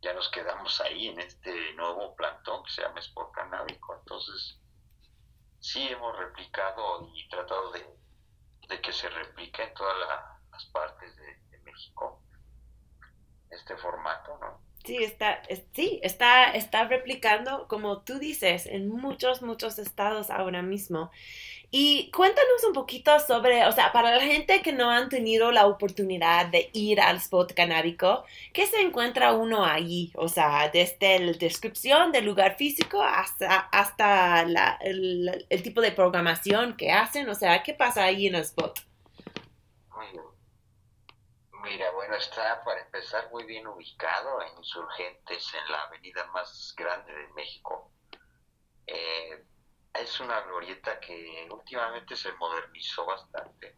[0.00, 3.96] ya nos quedamos ahí en este nuevo plantón que se llama Sport Canábico.
[3.96, 4.60] Entonces,
[5.60, 11.58] sí hemos replicado y tratado de, que se replique en todas la, las partes de
[11.62, 12.22] México
[13.50, 14.67] este formato, ¿no?
[14.88, 15.42] Sí, está,
[15.74, 21.10] sí, está, está replicando, como tú dices, en muchos, muchos estados ahora mismo.
[21.70, 25.66] Y cuéntanos un poquito sobre, o sea, para la gente que no han tenido la
[25.66, 28.24] oportunidad de ir al spot canábico,
[28.54, 30.10] ¿qué se encuentra uno allí?
[30.14, 34.40] O sea, desde la descripción del lugar físico hasta, hasta
[34.80, 38.80] el, tipo de programación que hacen, o sea, ¿qué pasa ahí en el spot?
[41.62, 47.12] Mira, bueno, está para empezar muy bien ubicado en Insurgentes, en la avenida más grande
[47.12, 47.90] de México.
[48.86, 49.44] Eh,
[49.92, 53.76] es una glorieta que últimamente se modernizó bastante,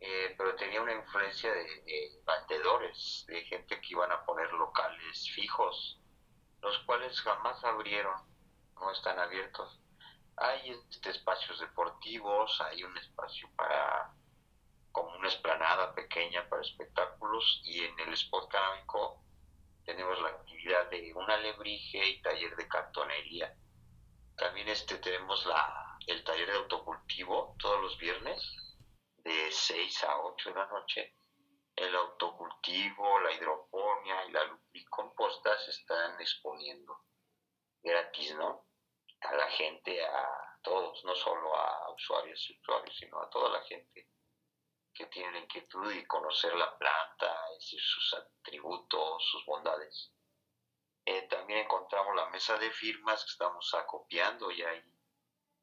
[0.00, 5.30] eh, pero tenía una influencia de, de, vendedores, de gente que iban a poner locales
[5.34, 6.00] fijos,
[6.62, 8.16] los cuales jamás abrieron,
[8.76, 9.78] no están abiertos.
[10.36, 14.14] Hay este, espacios deportivos, hay un espacio para
[14.92, 19.24] como una esplanada pequeña para espectáculos y en el spot canábico
[19.84, 23.56] tenemos la actividad de un alebrije y taller de cartonería.
[24.36, 28.40] También este tenemos la, el taller de autocultivo todos los viernes
[29.16, 31.16] de 6 a 8 de la noche.
[31.74, 37.00] El autocultivo, la hidroponía y la lubricomposta se están exponiendo
[37.82, 38.66] gratis, ¿no?
[39.22, 43.64] A la gente, a todos, no solo a usuarios y usuarios, sino a toda la
[43.64, 44.12] gente
[44.94, 50.12] que tiene la inquietud de conocer la planta, es decir, sus atributos, sus bondades.
[51.04, 54.82] Eh, también encontramos la mesa de firmas que estamos acopiando y hay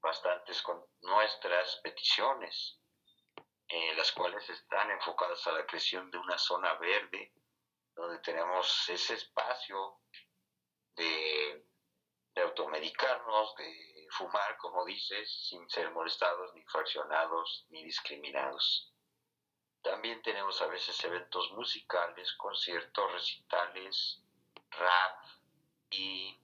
[0.01, 2.79] bastantes con nuestras peticiones,
[3.67, 7.33] eh, las cuales están enfocadas a la creación de una zona verde,
[7.95, 9.99] donde tenemos ese espacio
[10.95, 11.65] de,
[12.33, 18.93] de automedicarnos, de fumar, como dices, sin ser molestados, ni fraccionados, ni discriminados.
[19.81, 24.21] También tenemos a veces eventos musicales, conciertos, recitales,
[24.71, 25.25] rap
[25.89, 26.37] y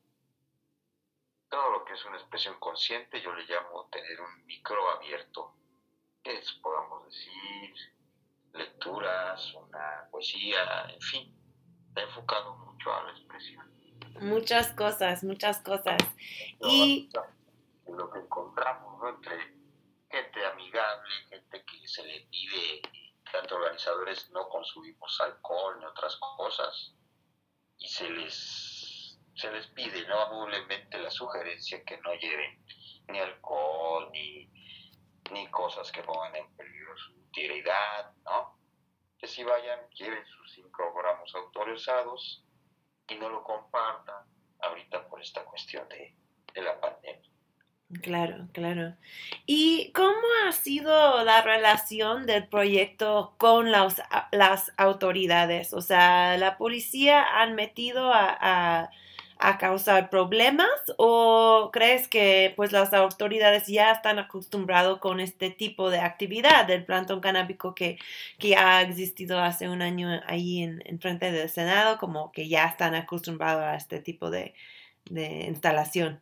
[1.50, 5.56] todo lo que es una expresión consciente, yo le llamo tener un micro abierto,
[6.24, 7.76] es, podamos decir,
[8.54, 11.36] lecturas, una poesía, en fin,
[11.90, 13.66] está enfocado mucho a la expresión.
[14.22, 16.02] Muchas cosas, muchas cosas.
[16.60, 17.10] Y
[17.88, 19.10] lo que encontramos ¿no?
[19.10, 19.38] entre
[20.10, 22.82] gente amigable, gente que se le pide,
[23.36, 26.96] tanto organizadores no consumimos alcohol ni otras cosas,
[27.78, 30.22] y se les, se les pide ¿no?
[30.22, 32.66] amablemente la sugerencia que no lleven
[33.10, 34.50] ni alcohol ni,
[35.32, 38.58] ni cosas que pongan en peligro su integridad, ¿no?
[39.20, 42.46] Que si vayan, lleven sus 5 gramos autorizados
[43.10, 44.26] y no lo compartan
[44.62, 46.16] ahorita por esta cuestión de,
[46.54, 47.35] de la pandemia.
[48.02, 48.96] Claro, claro.
[49.46, 50.18] ¿Y cómo
[50.48, 54.02] ha sido la relación del proyecto con las,
[54.78, 55.72] autoridades?
[55.74, 58.90] O sea, ¿la policía han metido a,
[59.40, 60.68] a, causar problemas
[60.98, 66.86] o crees que pues las autoridades ya están acostumbrados con este tipo de actividad del
[66.86, 68.00] plantón canábico que,
[68.40, 72.66] que ha existido hace un año ahí en, en frente del Senado, como que ya
[72.66, 74.54] están acostumbrados a este tipo de,
[75.06, 76.22] de instalación?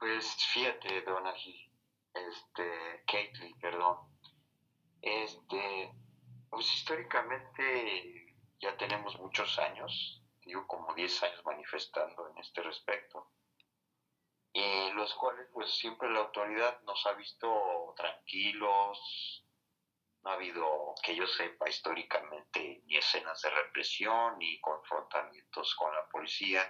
[0.00, 1.70] Pues fíjate, Donagi,
[2.14, 3.98] este, Caitlin, perdón.
[5.02, 5.92] Este,
[6.48, 13.30] pues históricamente ya tenemos muchos años, digo como 10 años manifestando en este respecto,
[14.54, 19.44] y los cuales pues siempre la autoridad nos ha visto tranquilos,
[20.22, 26.08] no ha habido, que yo sepa históricamente, ni escenas de represión, ni confrontamientos con la
[26.08, 26.62] policía,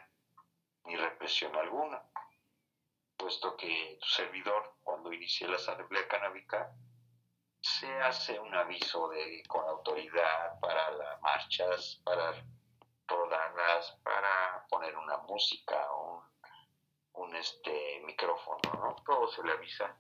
[0.84, 2.02] ni represión alguna
[3.20, 6.72] puesto que tu servidor, cuando inicié la asamblea canábica,
[7.60, 12.32] se hace un aviso de, con autoridad para las marchas, para
[13.06, 16.22] rodarlas, para poner una música, un,
[17.12, 18.96] un este micrófono, ¿no?
[19.04, 19.94] Todo se le avisa.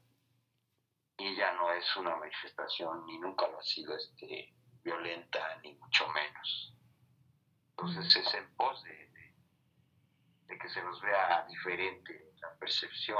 [1.18, 6.08] Y ya no es una manifestación, ni nunca lo ha sido este, violenta, ni mucho
[6.08, 6.74] menos.
[7.76, 9.34] Entonces es en pos de, de,
[10.46, 13.18] de que se nos vea diferente percepción.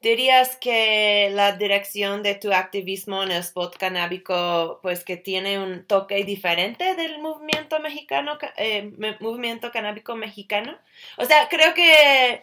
[0.00, 5.84] ¿Dirías que la dirección de tu activismo en el spot canábico, pues que tiene un
[5.84, 10.76] toque diferente del movimiento mexicano, eh, movimiento canábico mexicano?
[11.16, 12.42] O sea, creo que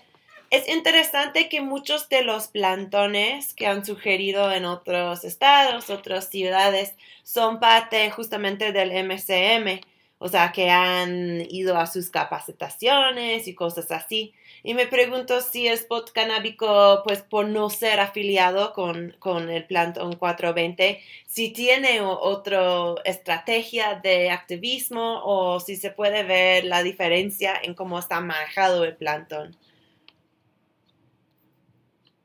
[0.51, 6.95] es interesante que muchos de los plantones que han sugerido en otros estados, otras ciudades,
[7.23, 9.81] son parte justamente del MCM,
[10.19, 14.35] o sea, que han ido a sus capacitaciones y cosas así.
[14.63, 20.17] Y me pregunto si spot canábico, pues por no ser afiliado con, con el Plantón
[20.17, 27.73] 420, si tiene otra estrategia de activismo o si se puede ver la diferencia en
[27.73, 29.55] cómo está manejado el plantón.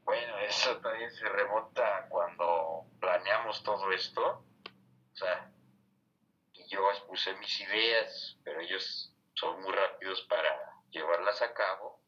[0.04, 4.42] Bueno, eso también se remonta cuando planeamos todo esto.
[5.12, 5.48] O sea,
[6.74, 10.48] yo expuse mis ideas, pero ellos son muy rápidos para
[10.90, 12.04] llevarlas a cabo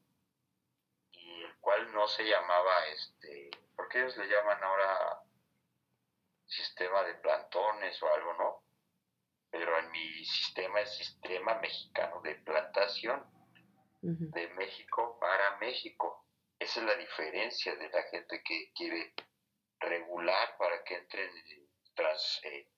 [1.66, 5.20] cual no se llamaba, este, porque ellos le llaman ahora
[6.46, 8.62] sistema de plantones o algo, ¿no?
[9.50, 13.28] Pero en mi sistema es sistema mexicano de plantación,
[14.00, 16.24] de México para México.
[16.56, 19.12] Esa es la diferencia de la gente que quiere
[19.80, 21.30] regular para que entren
[21.96, 22.68] tras, eh,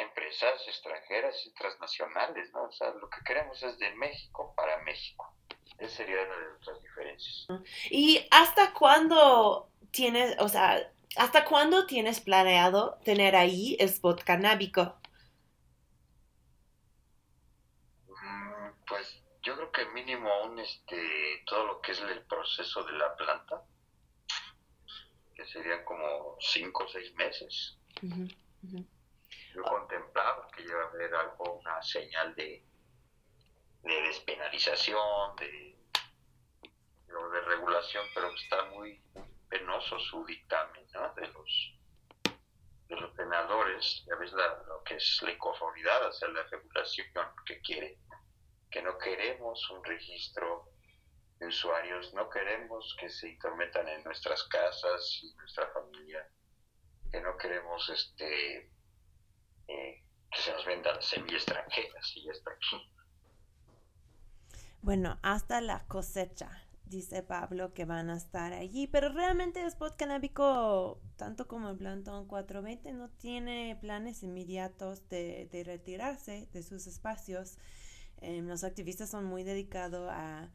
[0.00, 2.64] empresas extranjeras y transnacionales, ¿no?
[2.64, 5.34] O sea, lo que queremos es de México para México.
[5.78, 7.46] Esa sería una de nuestras diferencias.
[7.90, 14.96] ¿Y hasta cuándo tienes, o sea, ¿Hasta cuándo tienes planeado tener ahí el spot canábico?
[18.08, 22.92] Mm, Pues yo creo que mínimo aún este, todo lo que es el proceso de
[22.92, 23.64] la planta,
[25.34, 27.76] que serían como cinco o seis meses.
[28.02, 28.28] Ujú.
[29.54, 32.64] Yo contemplaba que iba a haber algo, una señal de,
[33.82, 35.76] de despenalización, de,
[37.06, 41.14] de regulación, pero está muy, muy penoso su dictamen ¿no?
[41.14, 41.76] de los
[42.88, 47.06] de los penadores, ya ves la- lo que es la inconformidad hacia la regulación
[47.46, 47.98] que quiere,
[48.68, 50.68] que no queremos un registro
[51.38, 56.28] de usuarios, no queremos que se intrometan en nuestras casas y nuestra familia,
[57.12, 58.72] que no queremos este
[59.70, 62.76] eh, que se nos venda la semilla extranjera, si ya está aquí.
[64.82, 66.50] Bueno, hasta la cosecha,
[66.86, 72.26] dice Pablo que van a estar allí, pero realmente spot canábico, tanto como el plantón
[72.26, 77.58] 420, no tiene planes inmediatos de, retirarse de sus espacios.
[78.16, 80.50] Em, los activistas son muy dedicados a,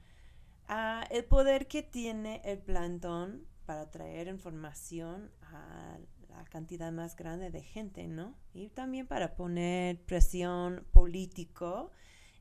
[0.67, 5.97] a el poder que tiene el plantón para traer información a
[6.37, 8.35] la cantidad más grande de gente, ¿no?
[8.53, 11.91] Y también para poner presión político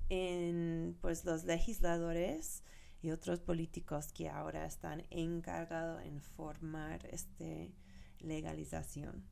[0.09, 2.62] en pues los legisladores
[3.03, 7.72] y otros políticos que ahora están encargados en formar este
[8.20, 9.24] legalización.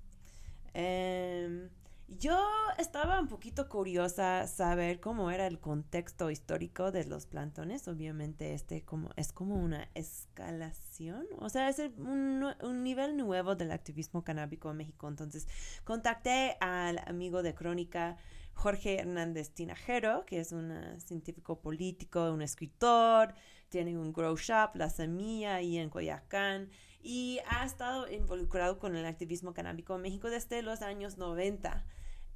[0.75, 1.69] Em,
[2.09, 2.39] yo
[2.79, 7.89] estaba un poquito curiosa saber cómo era el contexto histórico de los plantones.
[7.89, 13.73] Obviamente este como, es como una escalación, o sea, es un, un nivel nuevo del
[13.73, 15.09] activismo canábico en México.
[15.09, 15.49] Entonces
[15.85, 18.19] contacté al amigo de Crónica
[18.55, 23.35] Jorge Hernández Tinajero, que es un científico político, un escritor,
[23.69, 26.69] tiene un grow shop, La Semilla, ahí en Coyacán,
[27.03, 31.85] y ha estado involucrado con el activismo canábico en México desde los años 90.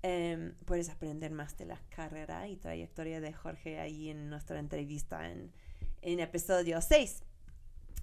[0.02, 5.30] Em, puedes aprender más de la carrera y trayectoria de Jorge ahí en nuestra entrevista
[5.30, 5.52] en,
[6.02, 7.22] en episodio 6.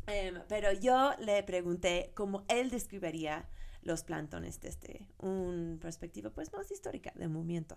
[0.07, 3.45] Em, pero yo le pregunté cómo él describiría
[3.84, 7.76] los plantones desde una perspectiva pues más histórica del movimiento.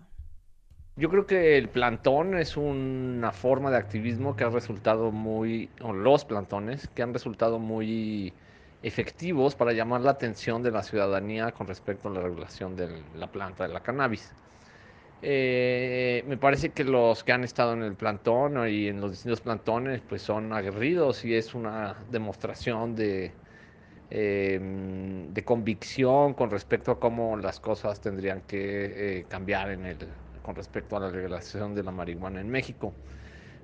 [0.95, 5.93] Yo creo que el plantón es una forma de activismo que ha resultado muy, o
[5.93, 8.33] los plantones, que han resultado muy
[8.87, 13.31] efectivos para llamar la atención de la ciudadanía con respecto a la regulación de la
[13.31, 14.35] planta de la cannabis.
[15.21, 19.41] Eh, me parece que los que han estado en el plantón y en los distintos
[19.41, 23.39] plantones pues son aguerridos y es una demostración de,
[24.09, 24.59] eh,
[25.29, 29.97] de convicción con respecto a cómo las cosas tendrían que eh, cambiar en el,
[30.41, 32.93] con respecto a la regulación de la marihuana en México.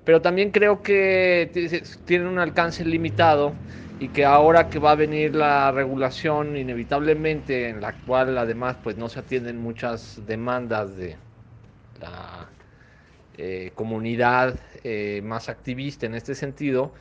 [0.04, 1.50] Pero también creo que
[2.04, 3.62] tienen un alcance limitado
[3.98, 8.96] y que ahora que va a venir la regulación inevitablemente en la cual además pues
[8.96, 11.18] no se atienden muchas demandas de
[12.00, 12.52] la
[13.34, 16.94] eh, comunidad eh, más activista en este sentido,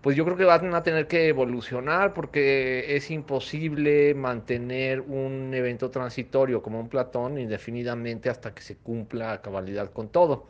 [0.00, 5.90] pues yo creo que van a tener que evolucionar porque es imposible mantener un evento
[5.90, 10.48] transitorio como un platón indefinidamente hasta que se cumpla cabalidad con todo.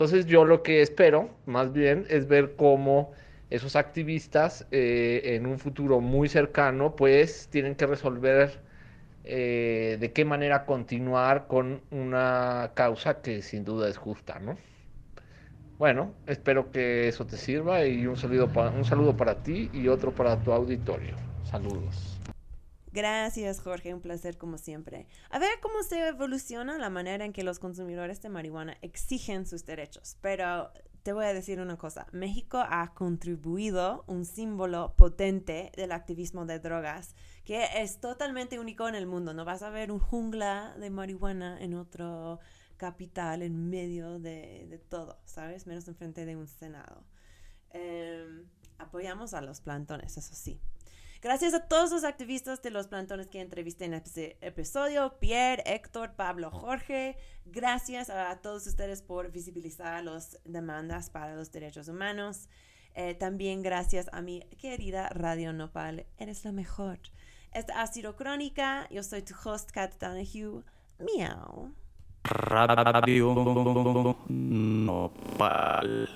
[0.00, 3.12] Entonces yo lo que espero más bien es ver cómo
[3.50, 8.62] esos activistas eh, en un futuro muy cercano pues tienen que resolver
[9.24, 14.56] eh, de qué manera continuar con una causa que sin duda es justa, ¿no?
[15.78, 20.14] Bueno, espero que eso te sirva y un saludo, un saludo para ti y otro
[20.14, 21.16] para tu auditorio.
[21.42, 22.09] Saludos.
[22.92, 25.06] Gracias, Jorge, un placer como siempre.
[25.30, 29.64] A ver cómo se evoluciona la manera en que los consumidores de marihuana exigen sus
[29.64, 30.16] derechos.
[30.20, 30.72] Pero
[31.02, 36.58] te voy a decir una cosa, México ha contribuido un símbolo potente del activismo de
[36.58, 37.14] drogas
[37.44, 39.32] que es totalmente único en el mundo.
[39.32, 42.38] No vas a ver un jungla de marihuana en otro
[42.76, 45.66] capital en medio de, todo, ¿sabes?
[45.66, 47.04] Menos enfrente de un senado.
[47.70, 48.46] Em,
[48.78, 50.60] apoyamos a los plantones, eso sí.
[51.22, 56.14] Gracias a todos los activistas de los plantones que entrevisté en este episodio, Pierre, Héctor,
[56.14, 57.18] Pablo, Jorge.
[57.44, 62.48] Gracias a todos ustedes por visibilizar las demandas para los derechos humanos.
[62.94, 66.06] Eh, también gracias a mi querida Radio Nopal.
[66.16, 66.98] Eres la mejor.
[67.52, 68.88] Esta ha sido Crónica.
[68.90, 70.64] Yo soy tu host, Kat Donahue.
[70.98, 71.70] Miau.
[72.24, 73.34] Radio
[74.28, 76.08] Nopal.